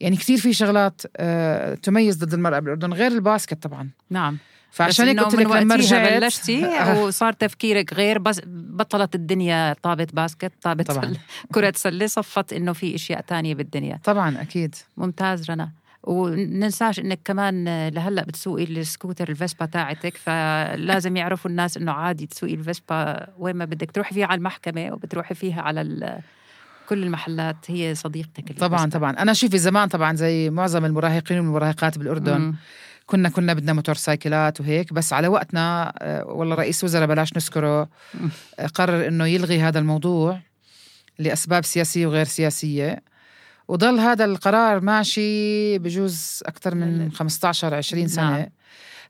[0.00, 3.88] يعني كتير في شغلات آه، تميز ضد المرأة بالأردن غير ال basket طبعا.
[4.10, 4.38] نعم.
[4.70, 6.66] فعشان هيك قلت لك لما رجعت بلشتي
[7.02, 11.12] وصار تفكيرك غير بس بطلت الدنيا طابة basket طابة طبعاً.
[11.54, 15.70] كرة سلة صفت إنه في إشياء تانية بالدنيا طبعا أكيد ممتاز رنا
[16.02, 22.54] وننساش إنك كمان لهلأ بتسوقي السكوتر ال Vespa تاعتك فلازم يعرفوا الناس إنه عادي تسوقي
[22.54, 26.18] ال Vespa وين ما بدك تروحي فيها على المحكمة وبتروحي فيها على
[26.88, 28.98] كل المحلات هي صديقتك طبعا ال Vespa.
[28.98, 32.54] طبعا أنا شوفي زمان طبعا زي معظم المراهقين والمراهقات بالأردن مم.
[33.08, 37.88] كنا كنا بدنا motorcycle ات وهيك بس على وقتنا آه، والله رئيس وزراء بلاش نذكره.
[38.58, 40.40] آه، قرر إنه يلغي هذا الموضوع
[41.18, 43.02] لأسباب سياسية وغير سياسية
[43.68, 48.46] وضل هذا القرار ماشي بجوز أكثر من 15 20 سنة نعم.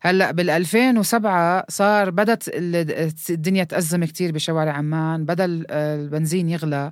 [0.01, 6.91] هلأ بال 2007 صار بدت ال- الدنيا تأزم كتير بشوارع عمان بدا ال- البنزين يغلى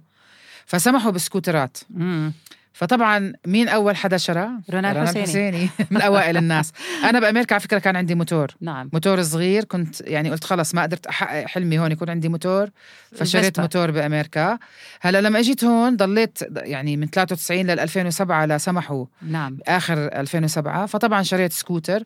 [0.65, 2.33] فسمحوا بسكوترات مم.
[2.78, 5.23] فطبعا مين أول حدا شرى؟ رنا الحسيني.
[5.23, 6.71] الحسيني من أوائل الناس.
[7.03, 8.47] أنا بأمريكا على فكرة كان عندي موتور.
[8.61, 8.89] نعم.
[8.93, 12.69] موتور صغير كنت يعني قلت خلص ما قدرت أحقق حلمي هون يكون عندي موتور
[13.15, 13.59] فشريت.
[13.59, 14.57] موتور بأمريكا.
[15.01, 19.05] هلأ لما إجيت هون ضليت يعني من 93 لل 2007 لسمحوا.
[19.21, 19.57] نعم.
[19.67, 22.03] آخر 2007 فطبعا شريت سكوتر.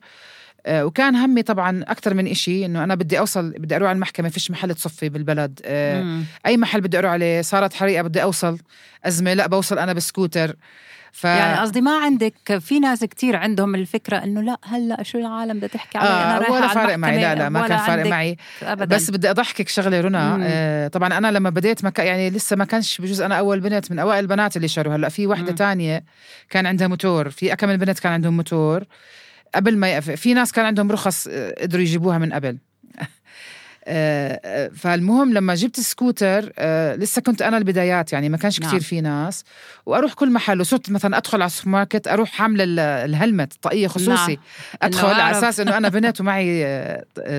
[0.68, 4.50] وكان همي طبعا أكثر من إشي إنه أنا بدي أوصل بدي أروح على المحكمة فيش
[4.50, 5.60] محل تصفي بالبلد.
[5.64, 6.24] آه، مم.
[6.46, 8.58] أي محل بدي أروح عليه صارت حريقة بدي أوصل.
[9.04, 10.56] أزمة لا بوصل أنا بسكوتر.
[11.14, 15.56] ف يعني قصدي ما عندك في ناس كتير عندهم الفكرة إنه لا هلأ شو العالم
[15.56, 17.20] بدها تحكي علي أنا آه رايحة ولا فارق معي.
[17.20, 18.36] لا لا ما كان فارق معي.
[18.62, 18.96] ابدا.
[18.96, 20.38] بس بدي أضحكك شغلة رنا.
[20.42, 23.90] آه طبعا أنا لما بديت ما كان يعني لسه ما كانش بجوز أنا أول بنت
[23.90, 24.96] من أوائل البنات اللي شروا.
[24.96, 25.52] هلأ في وحدة.
[25.52, 26.04] تانية
[26.50, 27.30] كان عندها موتور.
[27.30, 28.84] في كم من بنت كان عندهم موتور.
[29.54, 32.58] قبل ما يقف في ناس كان عندهم رخص آه، قدروا يجيبوها من قبل
[33.84, 38.68] آه، آه، فالمهم لما جبت سكوتر آه، لسه كنت أنا البدايات يعني ما كانش نعم.
[38.70, 39.44] كتير في ناس
[39.86, 43.86] وأروح كل محل وصرت مثلا أدخل على السوبر ماركت أروح حامله ال- ال helmet طاقية
[43.88, 44.36] خصوصي نعم.
[44.82, 45.38] أدخل على.
[45.38, 46.66] أساس إنه أنا بنت ومعي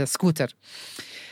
[0.06, 0.56] سكوتر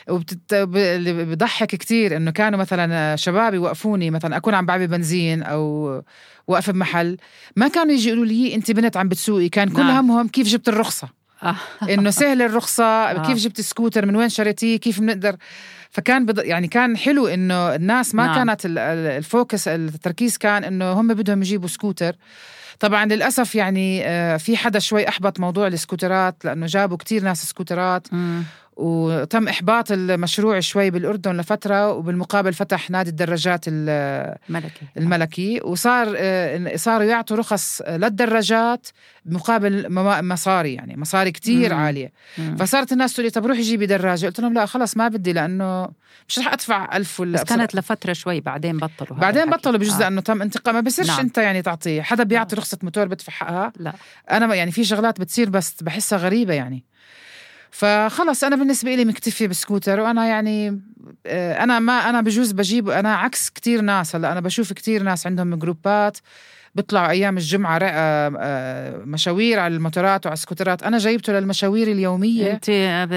[0.08, 0.52] وبتت...
[0.52, 6.02] اللي بضحك كتير إنه كانوا مثلا شباب يوقفوني مثلا أكون عم بعبي بنزين أو
[6.46, 7.16] واقفه بمحل
[7.56, 10.10] ما كانوا يجي يقولوا لي أنت بنت عم بتسوقي كان كل نعم.
[10.10, 11.08] همهم كيف جبت الرخصة
[11.42, 11.56] آه.
[11.94, 13.26] إنه سهل الرخصة آه.
[13.26, 15.36] كيف جبت سكوتر من وين شريتيه كيف بنقدر
[15.90, 16.38] فكان بض...
[16.38, 18.34] يعني كان حلو إنه الناس ما نعم.
[18.34, 22.16] كانت ال- ال- ال focus التركيز كان إنه هم بدهم يجيبوا سكوتر
[22.80, 28.06] طبعا للأسف يعني آه، في حدا شوي أحبط موضوع السكوترات لأنه جابوا كتير ناس سكوترات.
[28.76, 36.76] وتم إحباط المشروع شوي بالأردن لفترة وبالمقابل فتح نادي الدراجات ال- ملكي الملكي وصار آه،
[36.76, 38.86] صاروا يعطوا رخص للدراجات
[39.26, 39.86] مقابل
[40.24, 41.80] مصاري يعني مصاري كتير مم.
[41.80, 42.56] عالية مم.
[42.56, 45.88] فصارت الناس تقول لي طب روحي جيبي دراجة قلت لهم لا خلص ما بدي لأنه
[46.28, 49.50] مش رح أدفع ألف ولا بس كانت لفترة شوي بعدين بطلوا بعدين.
[49.50, 49.98] بطلوا بجوز آه.
[50.00, 51.20] لأنه تم انتقام ما بصيرش نعم.
[51.20, 52.58] أنت يعني تعطيه حدا بيعطي آه.
[52.58, 53.92] رخصة موتور بدفع حقها لا
[54.30, 56.84] أنا ما- يعني في شغلات بتصير بس بحسها غريبة يعني
[57.72, 60.80] فخلص أنا بالنسبة لي مكتفية بسكوتر وأنا يعني
[61.26, 65.26] آه، أنا ما أنا بجوز بجيب أنا عكس كتير ناس هلأ أنا بشوف كتير ناس
[65.26, 66.18] عندهم جروبات
[66.74, 70.82] بيطلعوا أيام الجمعة آه، مشاوير على الموتورات وعلى السكوترات.
[70.82, 72.52] أنا جايبته للمشاوير اليومية.
[72.52, 72.70] أنت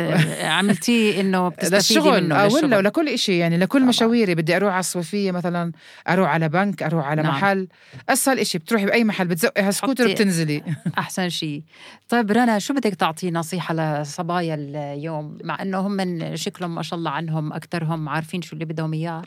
[0.57, 2.53] عملتيه إنه بتستفيدي للشغل منه آه،.
[2.53, 3.37] ولا ولكل إشي.
[3.37, 3.89] يعني لكل طبعاً.
[3.89, 5.71] مشاويري بدي أروح على الصوفية مثلا
[6.09, 7.31] أروح على بنك أروح على نعم.
[7.31, 7.67] محل.
[8.09, 10.63] أسهل إشي بتروحي بأي محل بتزقي هالسكوتر وبتنزلي.
[10.97, 11.63] أحسن شيء
[12.09, 16.99] طيب رنا شو بدك تعطي نصيحة لصبايا اليوم؟ مع إنه هم من شكلهم ما شاء
[16.99, 19.21] الله عنهم اكثرهم عارفين شو اللي بدهم إياه.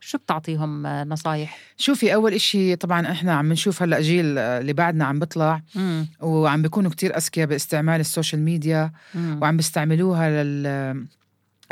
[0.00, 5.18] شو بتعطيهم نصايح شوفي أول إشي طبعا إحنا عم نشوف هلأ جيل اللي بعدنا عم
[5.18, 6.06] بيطلع مم.
[6.20, 9.38] وعم بيكونوا كتير أذكياء باستعمال ال social media مم.
[9.42, 11.06] وعم بيستعملوها لل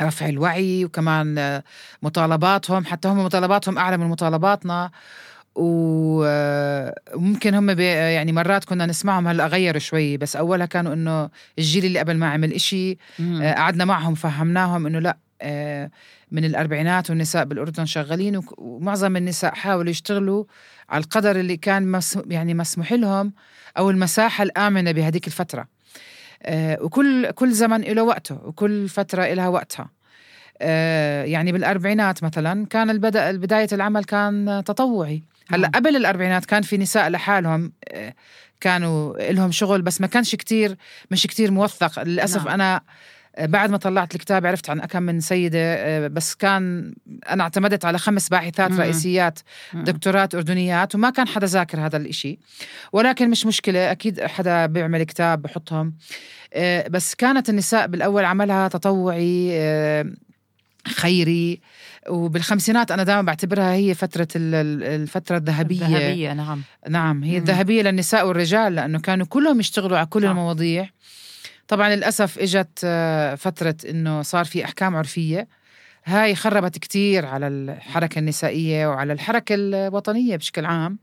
[0.01, 1.61] رفع الوعي وكمان
[2.01, 4.91] مطالباتهم حتى هم مطالباتهم أعلى من مطالباتنا
[5.55, 11.99] وممكن هم يعني مرات كنا نسمعهم هلأ غيروا شوي بس أولها كانوا إنه الجيل اللي
[11.99, 12.97] قبل ما عمل إشي.
[13.21, 15.91] آه، قعدنا معهم فهمناهم إنه لأ آه،
[16.31, 20.43] من الأربعينات والنساء بالأردن شغالين ومعظم النساء حاولوا يشتغلوا
[20.89, 23.33] على القدر اللي كان مس يعني مسموح لهم
[23.77, 25.67] أو المساحة الآمنة بهذيك الفترة
[26.43, 29.89] آه، وكل كل زمن له وقته وكل فترة لها وقتها
[30.61, 35.71] آه، يعني بالأربعينات مثلا كان البدا بداية العمل كان تطوعي هلأ نعم.
[35.71, 38.13] قبل الأربعينات كان في نساء لحالهم آه،
[38.61, 40.77] كانوا لهم شغل بس ما كانش كتير
[41.11, 42.53] مش كتير موثق للأسف نعم.
[42.53, 42.81] أنا آه،
[43.39, 46.93] بعد ما طلعت الكتاب عرفت عن كم من سيدة آه، بس كان
[47.29, 48.79] أنا اعتمدت على خمس باحثات مم.
[48.81, 49.39] رئيسيات.
[49.73, 52.39] دكتورات أردنيات وما كان حدا ذاكر هذا الإشي
[52.93, 55.93] ولكن مش مشكلة أكيد حدا بيعمل كتاب بحطهم
[56.53, 60.05] آه، بس كانت النساء بالأول عملها تطوعي آه،
[60.87, 61.61] خيري
[62.09, 67.37] وبالخمسينات أنا دائما بعتبرها هي فترة ال- ال- الفترة الذهبية الذهبية نعم نعم هي مم.
[67.37, 70.29] الذهبية للنساء والرجال لأنه كانوا كلهم يشتغلوا على كل صح.
[70.29, 70.89] المواضيع
[71.69, 75.47] طبعا للأسف إجت آه، فترة إنه صار في أحكام عرفية.
[76.05, 80.99] هاي خربت كتير على الحركة النسائية وعلى الحركة الوطنية بشكل عام.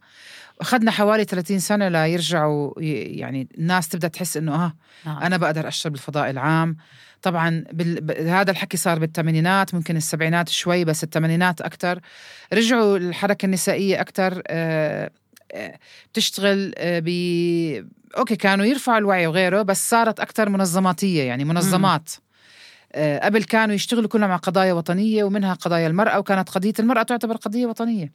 [0.60, 4.72] أخذنا حوالي 30 سنة ليرجعوا يعني الناس تبدأ تحس إنه آه
[5.06, 5.22] نعم.
[5.22, 6.76] أنا بقدر أشتغل بالفضاء العام.
[7.22, 8.00] طبعا بال...
[8.00, 12.00] ب- هذا الحكي صار بالثمانينات ممكن السبعينات شوي بس الثمانينات أكتر.
[12.52, 15.10] رجعوا الحركة النسائية أكتر آه، آه،
[16.12, 17.08] بتشتغل آه، ب
[18.18, 22.10] أوكي كانوا يرفعوا الوعي وغيره بس صارت أكتر منظماتية يعني منظمات.
[22.92, 27.36] آه، قبل كانوا يشتغلوا كلهم على قضايا وطنية ومنها قضايا المرأة وكانت قضية المرأة تعتبر
[27.36, 28.12] قضية وطنية.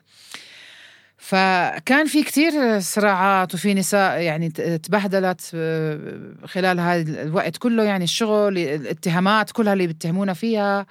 [1.17, 5.99] فكان في كتير صراعات وفي نساء يعني تبهدلت آه،
[6.45, 10.85] خلال هذا الوقت كله يعني الشغل الاتهامات كلها اللي بيتهمونا فيها.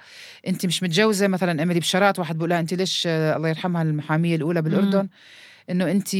[0.47, 4.61] انت مش متجوزة مثلا اميلي بشارات واحد بيقول لها انت ليش الله يرحمها المحامية الأولى
[4.61, 5.07] بالأردن؟
[5.69, 6.15] إنه أنت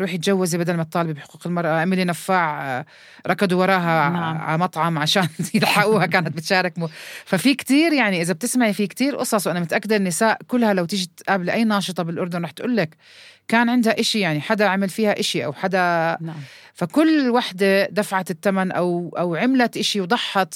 [0.00, 2.84] روحي تجوزي بدل ما تطالبي بحقوق المرأة إيميلي نفاع
[3.26, 4.38] ركضوا وراها نعم.
[4.38, 6.88] على مطعم عشان يلحقوها كانت بتشارك مو.
[7.24, 11.50] ففي كتير يعني إذا بتسمعي في كتير قصص وأنا متأكدة النساء كلها لو تيجي تقابل
[11.50, 12.96] أي ناشطة بالأردن رح تقول لك
[13.48, 16.40] كان عندها إشي يعني حدا عمل فيها إشي أو حدا نعم.
[16.74, 20.54] فكل وحدة دفعت الثمن أو أو عملت إشي وضحت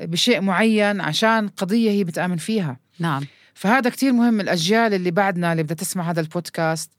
[0.00, 5.62] بشيء معين عشان قضية هي بتآمن فيها نعم فهذا كتير مهم الأجيال اللي بعدنا اللي
[5.62, 6.98] بدها تسمع هذا البودكاست آه،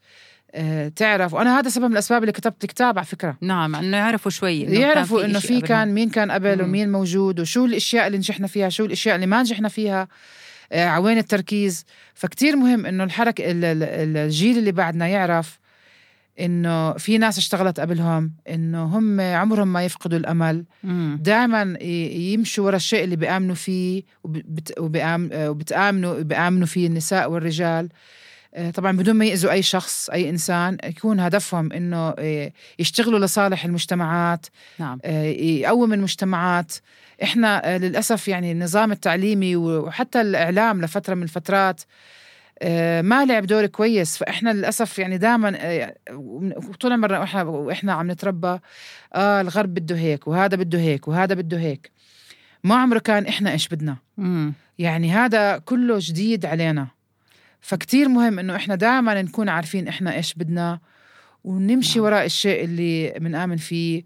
[0.95, 1.34] تعرف.
[1.34, 3.38] وأنا هذا سبب من الأسباب اللي كتبت الكتاب على فكرة.
[3.41, 7.66] نعم إنه يعرفوا شوي إنه يعرفوا إنه في كان مين كان قبل ومين موجود وشو
[7.66, 10.08] الأشياء اللي نجحنا فيها شو الأشياء اللي ما نجحنا فيها
[10.72, 11.86] آه، عوين التركيز.
[12.14, 15.60] فكتير مهم إنه الحركه الجيل اللي بعدنا يعرف
[16.39, 20.66] إنه في ناس اشتغلت قبلهم إنه هم عمرهم ما يفقدوا الأمل.
[21.20, 24.04] دائما يمشوا ورا الشيء اللي بيآمنوا فيه
[24.78, 27.86] وبتآمنوا بيآمنوا فيه النساء والرجال.
[27.86, 28.19] آه،
[28.74, 34.45] طبعا بدون ما يأذوا أي شخص أي إنسان يكون هدفهم إنه آه، يشتغلوا لصالح المجتمعات
[34.80, 35.00] نعم.
[35.06, 36.74] يقوم المجتمعات.
[37.24, 41.82] إحنا للأسف يعني النظام التعليمي وحتى الإعلام لفترة من الفترات
[42.62, 44.18] آه، ما لعب دور كويس.
[44.18, 45.95] فإحنا للأسف يعني دائما آه،
[46.80, 48.60] طول عمرنا وإحنا وإحنا عم نتربى
[49.14, 51.91] آه الغرب بده هيك وهذا بده هيك وهذا بده هيك.
[52.64, 53.97] ما عمره كان إحنا إيش بدنا.
[54.18, 54.54] مم.
[54.80, 56.99] يعني هذا كله جديد علينا.
[57.62, 60.80] فكتير مهم إنه إحنا دائما نكون عارفين إحنا إيش بدنا
[61.43, 62.05] ونمشي نعم.
[62.05, 64.03] وراء الشيء اللي بنآمن فيه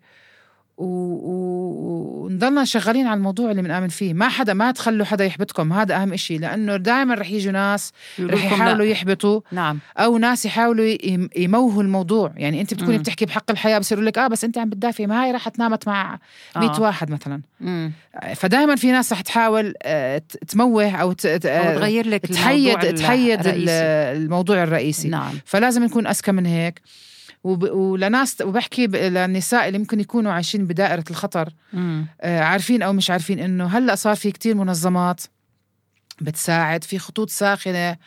[0.78, 4.14] ونضلنا شغالين على الموضوع اللي بنآمن فيه.
[4.14, 5.74] ما حدا ما تخلوا حدا يحبطكم.
[5.74, 6.38] هذا أهم إشي.
[6.38, 9.80] لأنه دائما رح يجوا ناس رح يحاولوا يحبطوا نعم.
[9.98, 10.96] أو ناس يحاولوا
[11.36, 12.34] يموهوا الموضوع.
[12.36, 13.02] يعني أنت بتكوني مم.
[13.02, 15.08] بتحكي بحق الحياة بصيروا لك آه بس أنت عم بتدافعي.
[15.08, 16.20] ما هي رح تنامت مع
[16.56, 16.82] 100 آه.
[16.82, 17.42] واحد مثلا.
[18.36, 25.10] فدائما في ناس رح تحاول آه، تموه أو, أو تغير لك تحيد تحيد الموضوع الرئيسي.
[25.10, 25.34] نعم.
[25.46, 26.82] فلازم نكون أذكى من هيك.
[27.44, 27.64] وب...
[27.64, 31.54] ولناس وبحكي للنساء اللي ممكن يكونوا عايشين بدائرة الخطر.
[32.22, 35.22] آه عارفين أو مش عارفين إنه هلأ صار في كتير منظمات
[36.22, 37.98] بتساعد في خطوط ساخنة آه،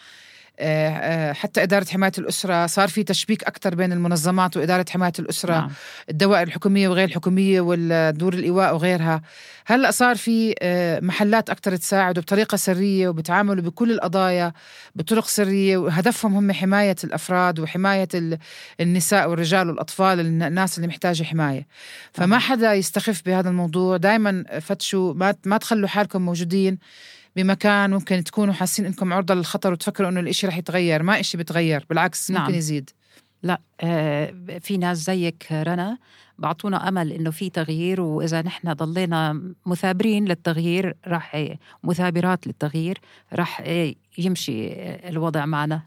[1.32, 5.70] حتى إدارة حماية الأسرة صار في تشبيك أكثر بين المنظمات وإدارة حماية الأسرة نعم.
[6.10, 9.22] الدوائر الحكومية وغير الحكومية والدور الإيواء وغيرها
[9.66, 14.52] هلأ صار في آه، محلات أكثر تساعد وبطريقة سرية وبتعاملوا بكل القضايا
[14.94, 18.08] بطرق سرية وهدفهم هم حماية الأفراد وحماية
[18.80, 21.66] النساء والرجال والأطفال الناس اللي محتاجة حماية
[22.12, 22.40] فما نعم.
[22.40, 26.78] حدا يستخف بهذا الموضوع دايما فتشوا ما, ما تخلوا حالكم موجودين
[27.36, 31.02] بمكان ممكن تكونوا حاسين إنكم عرضة للخطر وتفكروا إنه الإشي رح يتغير.
[31.02, 32.42] ما إشي بتغير بالعكس نعم.
[32.42, 32.90] ممكن يزيد.
[33.42, 35.98] لا آه في ناس زيك رنا
[36.38, 43.00] بعطونا أمل إنه في تغيير وإذا نحن ضلينا مثابرين للتغيير راح مثابرات للتغيير
[43.32, 43.62] راح
[44.18, 44.72] يمشي
[45.08, 45.82] الوضع معنا.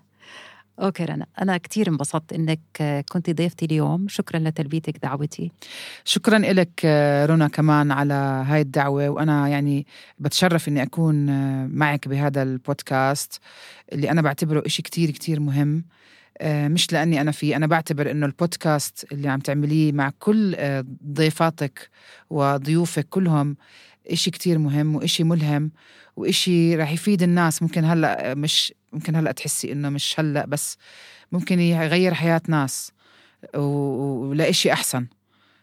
[0.80, 1.26] okay رنا.
[1.42, 2.60] أنا كثير انبسطت إنك
[3.12, 4.08] كنت ضيفتي اليوم.
[4.08, 5.52] شكرا لتلبيتك دعوتي.
[6.06, 6.86] شكرا لك
[7.30, 8.14] رنا كمان على
[8.48, 9.10] هاي الدعوة.
[9.10, 9.86] وأنا يعني
[10.20, 11.26] بتشرف إني أكون
[11.68, 13.40] معك بهذا البودكاست
[13.94, 15.86] اللي أنا بعتبره إشي كتير كتير مهم.
[16.44, 20.56] مش لأني أنا فيه أنا بعتبر إنه البودكاست اللي عم تعمليه مع كل
[21.12, 21.90] ضيفاتك
[22.30, 23.58] وضيوفك كلهم
[24.10, 25.72] إشي كتير مهم وإشي ملهم
[26.16, 27.62] وإشي راح يفيد الناس.
[27.62, 30.78] ممكن هلأ مش ممكن هلأ تحسي إنه مش هلأ بس
[31.32, 32.92] ممكن يغير حياة ناس
[33.56, 35.08] ولإشي أحسن.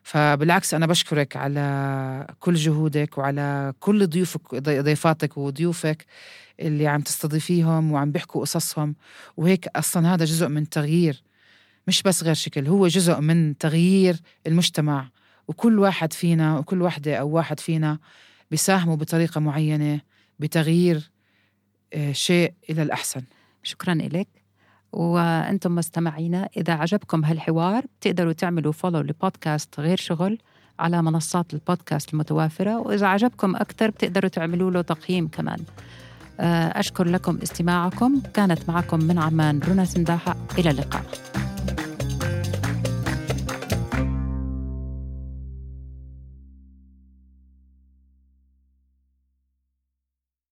[0.03, 6.07] فبالعكس أنا بشكرك على كل جهودك وعلى كل ضيوفك ضيفاتك وضيوفك
[6.61, 8.95] اللي عم تستضيفيهم وعم بيحكوا قصصهم.
[9.37, 11.23] وهيك أصلا هذا جزء من تغيير
[11.89, 14.17] مش بس غير شكل هو جزء من تغيير
[14.47, 15.09] المجتمع.
[15.49, 17.99] وكل واحد فينا وكل وحدة أو واحد فينا
[18.51, 20.01] بيساهموا بطريقة معينة
[20.39, 21.11] بتغيير
[21.95, 23.23] آه، شيء إلى الأحسن.
[23.63, 24.29] شكرا لك
[24.93, 30.39] وأنتم مستمعينا إذا عجبكم هالحوار تقدروا تعملوا فولو لبودكاست غير شغل
[30.79, 32.79] على منصات البودكاست المتوافرة.
[32.79, 35.59] وإذا عجبكم أكثر بتقدروا تعملوا له تقييم كمان.
[36.41, 38.23] آه، أشكر لكم استماعكم.
[38.35, 40.37] كانت معكم من عمان رنا سنداحة.
[40.59, 41.07] إلى اللقاء.